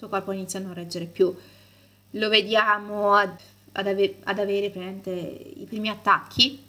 suo 0.00 0.08
corpo 0.08 0.32
inizia 0.32 0.58
a 0.58 0.62
non 0.62 0.72
reggere 0.72 1.04
più. 1.04 1.34
Lo 2.12 2.28
vediamo 2.30 3.14
ad, 3.14 3.36
ad, 3.72 3.86
ave, 3.86 4.16
ad 4.24 4.38
avere 4.38 4.66
i 4.66 5.66
primi 5.68 5.88
attacchi, 5.90 6.62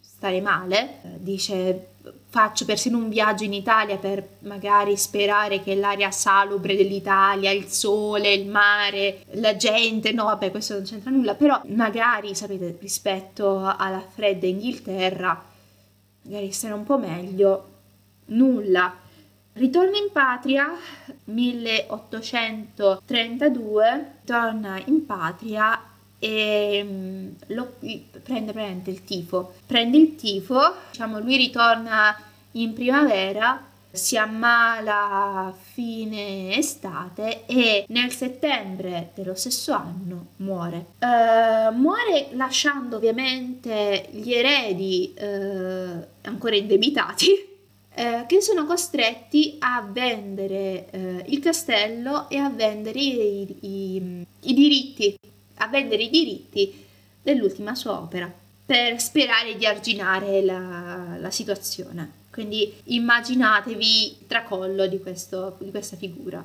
stare 0.00 0.40
male, 0.40 1.00
dice 1.18 1.86
faccio 2.28 2.64
persino 2.64 2.98
un 2.98 3.08
viaggio 3.08 3.44
in 3.44 3.52
Italia 3.52 3.96
per 3.98 4.26
magari 4.40 4.96
sperare 4.96 5.62
che 5.62 5.74
l'aria 5.74 6.10
salubre 6.10 6.76
dell'Italia, 6.76 7.50
il 7.50 7.66
sole, 7.66 8.32
il 8.32 8.46
mare, 8.46 9.24
la 9.32 9.56
gente, 9.56 10.12
no 10.12 10.24
vabbè 10.24 10.50
questo 10.50 10.74
non 10.74 10.82
c'entra 10.82 11.10
nulla, 11.10 11.34
però 11.34 11.60
magari 11.66 12.34
sapete 12.34 12.76
rispetto 12.80 13.64
alla 13.64 14.00
fredda 14.00 14.46
Inghilterra, 14.46 15.44
magari 16.22 16.50
stare 16.50 16.74
un 16.74 16.84
po' 16.84 16.98
meglio, 16.98 17.68
nulla. 18.26 19.08
Ritorna 19.52 19.98
in 19.98 20.12
patria 20.12 20.70
1832, 21.24 24.12
torna 24.24 24.80
in 24.84 25.04
patria 25.04 25.90
e 26.20 26.84
mm, 26.84 27.28
lo, 27.48 27.74
prende 28.22 28.52
praticamente 28.52 28.90
il 28.90 29.02
tifo. 29.04 29.54
Prende 29.66 29.96
il 29.96 30.14
tifo, 30.14 30.74
diciamo 30.90 31.18
lui 31.18 31.36
ritorna 31.36 32.16
in 32.52 32.74
primavera, 32.74 33.64
si 33.92 34.16
ammala 34.16 35.46
a 35.46 35.52
fine 35.52 36.56
estate 36.56 37.44
e 37.46 37.84
nel 37.88 38.12
settembre 38.12 39.10
dello 39.14 39.34
stesso 39.34 39.72
anno 39.72 40.26
muore. 40.36 40.92
Uh, 41.00 41.74
muore 41.74 42.28
lasciando 42.32 42.96
ovviamente 42.96 44.08
gli 44.12 44.32
eredi 44.32 45.12
uh, 45.18 46.06
ancora 46.22 46.54
indebitati 46.54 47.46
eh, 48.00 48.24
che 48.26 48.40
sono 48.40 48.64
costretti 48.64 49.56
a 49.58 49.86
vendere 49.86 50.88
eh, 50.90 51.24
il 51.26 51.38
castello 51.40 52.30
e 52.30 52.38
a 52.38 52.48
vendere 52.48 52.98
i, 52.98 53.56
i, 53.60 54.26
i, 54.40 54.54
diritti, 54.54 55.18
a 55.56 55.66
vendere 55.66 56.04
i 56.04 56.08
diritti 56.08 56.86
dell'ultima 57.20 57.74
sua 57.74 58.00
opera 58.00 58.32
per 58.64 58.98
sperare 59.02 59.54
di 59.54 59.66
arginare 59.66 60.42
la, 60.42 61.18
la 61.18 61.30
situazione. 61.30 62.12
Quindi 62.30 62.72
immaginatevi 62.84 64.06
il 64.06 64.26
tracollo 64.26 64.86
di, 64.86 64.98
questo, 64.98 65.58
di 65.60 65.70
questa 65.70 65.98
figura. 65.98 66.42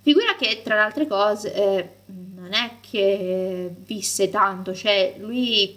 Figura 0.00 0.36
che 0.38 0.60
tra 0.62 0.76
le 0.76 0.80
altre 0.82 1.08
cose 1.08 1.54
eh, 1.54 1.88
non 2.36 2.52
è 2.52 2.74
che 2.88 3.68
visse 3.84 4.30
tanto, 4.30 4.72
cioè 4.76 5.16
lui 5.18 5.76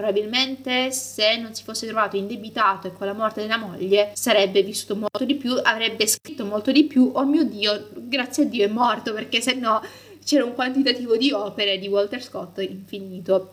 Probabilmente 0.00 0.92
se 0.92 1.36
non 1.36 1.54
si 1.54 1.62
fosse 1.62 1.86
trovato 1.86 2.16
indebitato 2.16 2.86
e 2.86 2.92
con 2.94 3.06
la 3.06 3.12
morte 3.12 3.42
della 3.42 3.58
moglie 3.58 4.12
sarebbe 4.14 4.62
vissuto 4.62 4.96
molto 4.96 5.26
di 5.26 5.34
più, 5.34 5.60
avrebbe 5.62 6.06
scritto 6.06 6.46
molto 6.46 6.72
di 6.72 6.84
più. 6.84 7.10
Oh 7.12 7.26
mio 7.26 7.44
Dio, 7.44 7.90
grazie 7.94 8.44
a 8.44 8.46
Dio 8.46 8.64
è 8.64 8.68
morto 8.68 9.12
perché 9.12 9.42
se 9.42 9.52
no 9.52 9.82
c'era 10.24 10.46
un 10.46 10.54
quantitativo 10.54 11.18
di 11.18 11.32
opere 11.32 11.78
di 11.78 11.86
Walter 11.86 12.22
Scott 12.22 12.60
infinito. 12.60 13.50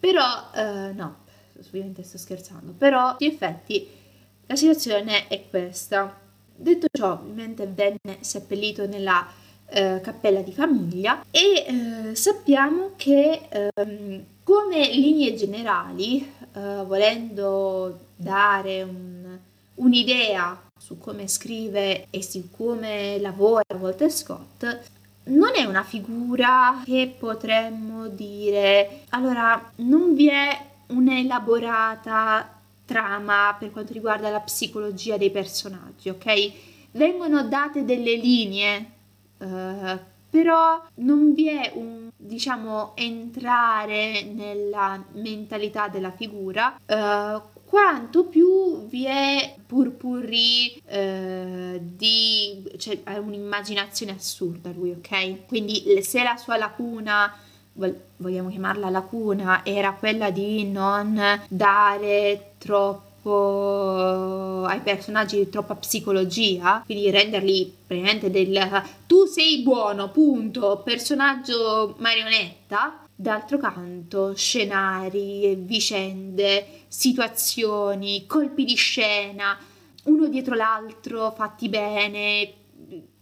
Però 0.00 0.50
eh, 0.54 0.92
no, 0.94 1.16
ovviamente 1.66 2.02
sto 2.04 2.16
scherzando, 2.16 2.72
però 2.72 3.14
in 3.18 3.32
effetti 3.32 3.86
la 4.46 4.56
situazione 4.56 5.28
è 5.28 5.44
questa. 5.50 6.18
Detto 6.54 6.86
ciò, 6.90 7.12
ovviamente 7.12 7.66
venne 7.66 8.16
seppellito 8.20 8.86
nella 8.86 9.28
eh, 9.68 10.00
cappella 10.02 10.40
di 10.40 10.54
famiglia 10.54 11.22
e 11.30 11.66
eh, 12.08 12.14
sappiamo 12.14 12.92
che 12.96 13.42
ehm, 13.50 14.24
come 14.46 14.92
linee 14.92 15.34
generali, 15.34 16.20
eh, 16.52 16.84
volendo 16.86 17.98
dare 18.14 18.84
un, 18.84 19.36
un'idea 19.74 20.62
su 20.78 20.98
come 20.98 21.26
scrive 21.26 22.06
e 22.10 22.22
su 22.22 22.48
come 22.52 23.18
lavora 23.18 23.64
Walter 23.76 24.08
Scott, 24.08 24.82
non 25.24 25.50
è 25.56 25.64
una 25.64 25.82
figura 25.82 26.80
che 26.84 27.12
potremmo 27.18 28.06
dire, 28.06 29.00
allora 29.08 29.72
non 29.78 30.14
vi 30.14 30.28
è 30.28 30.64
un'elaborata 30.90 32.60
trama 32.84 33.56
per 33.58 33.72
quanto 33.72 33.94
riguarda 33.94 34.30
la 34.30 34.38
psicologia 34.38 35.16
dei 35.16 35.32
personaggi, 35.32 36.08
ok? 36.08 36.52
Vengono 36.92 37.42
date 37.48 37.84
delle 37.84 38.14
linee, 38.14 38.90
uh, 39.38 39.98
però 40.36 40.82
non 40.96 41.32
vi 41.32 41.48
è 41.48 41.72
un 41.76 42.10
diciamo 42.14 42.92
entrare 42.94 44.22
nella 44.22 45.02
mentalità 45.12 45.88
della 45.88 46.10
figura 46.10 46.78
uh, 46.86 47.40
quanto 47.64 48.26
più 48.26 48.86
vi 48.86 49.06
è 49.06 49.54
purpurri 49.64 50.82
uh, 50.90 51.80
di 51.80 52.70
cioè 52.76 53.00
ha 53.04 53.18
un'immaginazione 53.18 54.12
assurda 54.12 54.70
lui 54.72 54.90
ok? 54.90 55.46
Quindi 55.46 56.02
se 56.02 56.22
la 56.22 56.36
sua 56.36 56.58
lacuna 56.58 57.34
vogliamo 58.16 58.48
chiamarla 58.48 58.88
lacuna, 58.88 59.62
era 59.64 59.92
quella 59.92 60.30
di 60.30 60.64
non 60.64 61.20
dare 61.48 62.52
troppo 62.58 63.05
ai 63.34 64.80
personaggi 64.80 65.48
troppa 65.48 65.74
psicologia, 65.74 66.82
quindi 66.84 67.10
renderli 67.10 67.74
praticamente 67.86 68.30
del 68.30 68.82
tu 69.06 69.26
sei 69.26 69.62
buono, 69.62 70.10
punto, 70.10 70.82
personaggio 70.84 71.94
marionetta. 71.98 73.00
D'altro 73.18 73.56
canto, 73.56 74.34
scenari, 74.34 75.54
vicende, 75.54 76.82
situazioni, 76.86 78.26
colpi 78.26 78.64
di 78.64 78.74
scena, 78.74 79.56
uno 80.04 80.28
dietro 80.28 80.54
l'altro, 80.54 81.32
fatti 81.34 81.70
bene, 81.70 82.52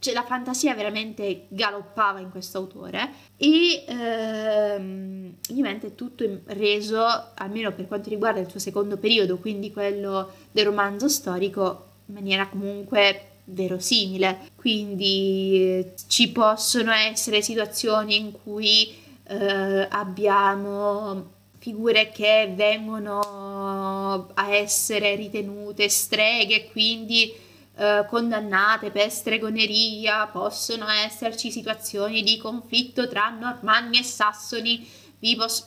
cioè 0.05 0.13
la 0.13 0.23
fantasia 0.23 0.75
veramente 0.75 1.47
galoppava 1.49 2.21
in 2.21 2.31
questo 2.31 2.59
autore 2.59 3.11
e 3.39 3.85
ehm, 3.89 5.37
ovviamente 5.49 5.95
tutto 5.95 6.43
reso, 6.49 7.03
almeno 7.35 7.73
per 7.73 7.89
quanto 7.89 8.11
riguarda 8.11 8.39
il 8.39 8.51
suo 8.51 8.61
secondo 8.61 8.99
periodo, 8.99 9.39
quindi 9.39 9.73
quello 9.73 10.31
del 10.53 10.67
romanzo 10.67 11.09
storico, 11.09 11.87
in 12.05 12.15
maniera 12.17 12.47
comunque 12.49 13.29
verosimile. 13.45 14.51
Quindi 14.55 15.55
eh, 15.55 15.93
ci 16.07 16.31
possono 16.33 16.93
essere 16.93 17.41
situazioni 17.41 18.19
in 18.19 18.33
cui 18.43 18.95
eh, 19.27 19.89
abbiamo 19.89 21.33
figure 21.61 22.11
che 22.11 22.53
vengono 22.55 24.29
a 24.35 24.55
essere 24.55 25.15
ritenute 25.15 25.89
streghe, 25.89 26.69
quindi 26.71 27.44
eh, 27.77 28.05
condannate 28.09 28.91
per 28.91 29.11
stregoneria, 29.11 30.27
possono 30.29 30.89
esserci 30.89 31.51
situazioni 31.51 32.23
di 32.23 32.37
conflitto 32.37 33.09
tra 33.09 33.29
normanni 33.31 33.99
e 33.99 34.03
sassoni, 34.03 34.89
vi 35.19 35.37
posso... 35.37 35.67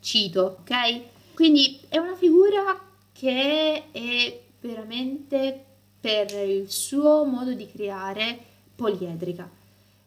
cito, 0.00 0.58
ok? 0.60 1.34
Quindi 1.34 1.80
è 1.88 1.98
una 1.98 2.14
figura 2.14 2.80
che 3.12 3.90
è 3.90 4.40
veramente 4.60 5.64
per 6.00 6.30
il 6.32 6.70
suo 6.70 7.24
modo 7.24 7.52
di 7.52 7.68
creare 7.70 8.38
poliedrica. 8.74 9.50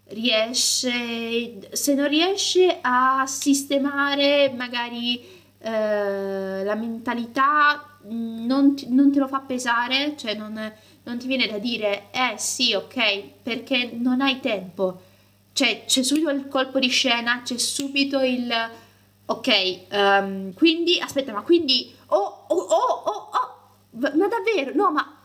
Riesce, 0.05 1.69
se 1.71 1.93
non 1.93 2.07
riesce 2.07 2.79
a 2.81 3.25
sistemare 3.27 4.51
magari 4.55 5.40
eh, 5.61 6.63
la 6.63 6.75
mentalità, 6.75 7.97
non, 8.03 8.75
non, 8.87 9.11
te 9.11 9.19
lo 9.19 9.27
fa 9.27 9.39
pesare, 9.39 10.15
cioè 10.17 10.33
non, 10.35 10.71
non 11.03 11.17
ti 11.17 11.27
viene 11.27 11.47
da 11.47 11.59
dire 11.59 12.09
eh 12.11 12.35
sì, 12.37 12.73
ok, 12.73 13.23
perché 13.43 13.91
non 13.93 14.21
hai 14.21 14.39
tempo. 14.39 15.01
Cioè, 15.53 15.83
c'è 15.85 16.01
subito 16.03 16.29
il 16.29 16.47
colpo 16.47 16.79
di 16.79 16.87
scena, 16.87 17.41
c'è 17.43 17.57
subito 17.57 18.19
il 18.21 18.51
ok, 19.25 19.79
um, 19.91 20.53
quindi 20.53 20.99
aspetta, 20.99 21.31
ma 21.31 21.41
quindi 21.41 21.93
oh, 22.07 22.45
oh, 22.47 22.55
oh, 22.55 23.03
oh, 23.05 23.29
oh, 23.31 23.69
ma 23.91 24.27
davvero? 24.27 24.73
No, 24.73 24.91
ma 24.91 25.17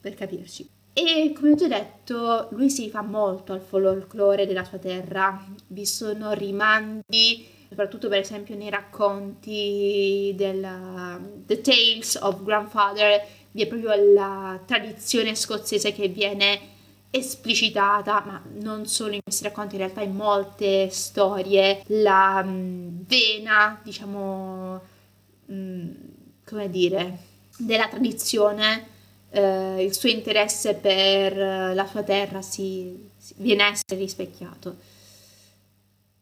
per 0.00 0.14
capirci. 0.14 0.68
E 0.92 1.32
come 1.34 1.52
ho 1.52 1.54
già 1.56 1.68
detto, 1.68 2.48
lui 2.52 2.70
si 2.70 2.88
fa 2.88 3.02
molto 3.02 3.52
al 3.52 3.60
folklore 3.60 4.46
della 4.46 4.64
sua 4.64 4.78
terra. 4.78 5.44
Vi 5.66 5.84
sono 5.84 6.32
rimandi, 6.32 7.46
soprattutto 7.68 8.08
per 8.08 8.20
esempio 8.20 8.54
nei 8.54 8.70
racconti 8.70 10.32
della 10.36 11.20
The 11.46 11.60
Tales 11.60 12.18
of 12.20 12.42
Grandfather, 12.42 13.24
vi 13.52 13.62
è 13.62 13.66
proprio 13.66 13.94
la 14.12 14.60
tradizione 14.66 15.34
scozzese 15.34 15.92
che 15.92 16.08
viene 16.08 16.74
esplicitata, 17.10 18.22
ma 18.26 18.42
non 18.60 18.86
solo 18.86 19.14
in 19.14 19.22
questi 19.22 19.44
racconti, 19.44 19.76
in 19.76 19.80
realtà 19.80 20.02
in 20.02 20.14
molte 20.14 20.90
storie, 20.90 21.82
la 21.86 22.42
mh, 22.42 23.04
vena, 23.06 23.80
diciamo, 23.82 24.80
mh, 25.46 25.90
come 26.44 26.70
dire, 26.70 27.18
della 27.56 27.88
tradizione, 27.88 28.88
eh, 29.30 29.82
il 29.82 29.94
suo 29.94 30.08
interesse 30.08 30.74
per 30.74 31.36
la 31.36 31.86
sua 31.86 32.02
terra 32.02 32.42
si, 32.42 33.08
si, 33.16 33.34
viene 33.38 33.62
a 33.64 33.70
essere 33.70 34.00
rispecchiato. 34.00 34.76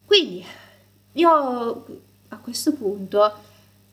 Quindi, 0.04 0.44
io 1.14 1.86
a 2.28 2.36
questo 2.36 2.72
punto 2.72 3.32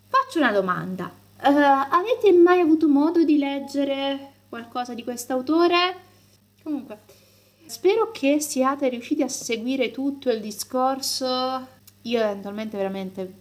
faccio 0.07 0.38
una 0.38 0.51
domanda 0.51 1.19
Uh, 1.43 1.47
avete 1.89 2.32
mai 2.34 2.59
avuto 2.59 2.88
modo 2.88 3.24
di 3.24 3.39
leggere 3.39 4.34
qualcosa 4.47 4.93
di 4.93 5.03
quest'autore? 5.03 5.95
Comunque, 6.61 6.99
spero 7.65 8.11
che 8.11 8.39
siate 8.39 8.89
riusciti 8.89 9.24
a 9.24 9.28
seguire 9.28 9.89
tutto 9.89 10.30
il 10.30 10.39
discorso. 10.39 11.26
Io 12.03 12.22
eventualmente 12.22 12.78
veramente, 12.78 13.34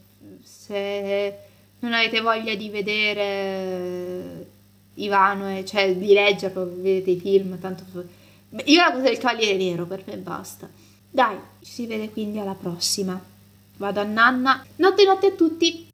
se 0.43 1.39
non 1.81 1.93
avete 1.93 2.23
voglia 2.23 2.55
di 2.55 2.71
vedere 2.71 4.47
Ivano, 4.95 5.59
e, 5.59 5.67
cioè 5.67 5.95
di 5.95 6.15
leggerlo, 6.15 6.73
vedete 6.77 7.11
i 7.11 7.21
film, 7.21 7.59
tanto... 7.61 7.85
Io 8.65 8.81
la 8.81 8.93
cosa 8.93 9.05
del 9.05 9.19
Cavaliere 9.19 9.59
Nero, 9.59 9.85
per 9.85 10.05
me 10.07 10.17
basta. 10.17 10.67
Dai, 11.11 11.37
ci 11.61 11.71
si 11.71 11.87
vede 11.87 12.11
quindi 12.11 12.39
alla 12.39 12.55
prossima. 12.55 13.30
Vado 13.81 14.01
a 14.01 14.05
nanna. 14.05 14.63
Notte 14.77 15.05
notte 15.05 15.29
a 15.29 15.33
tutti! 15.33 15.90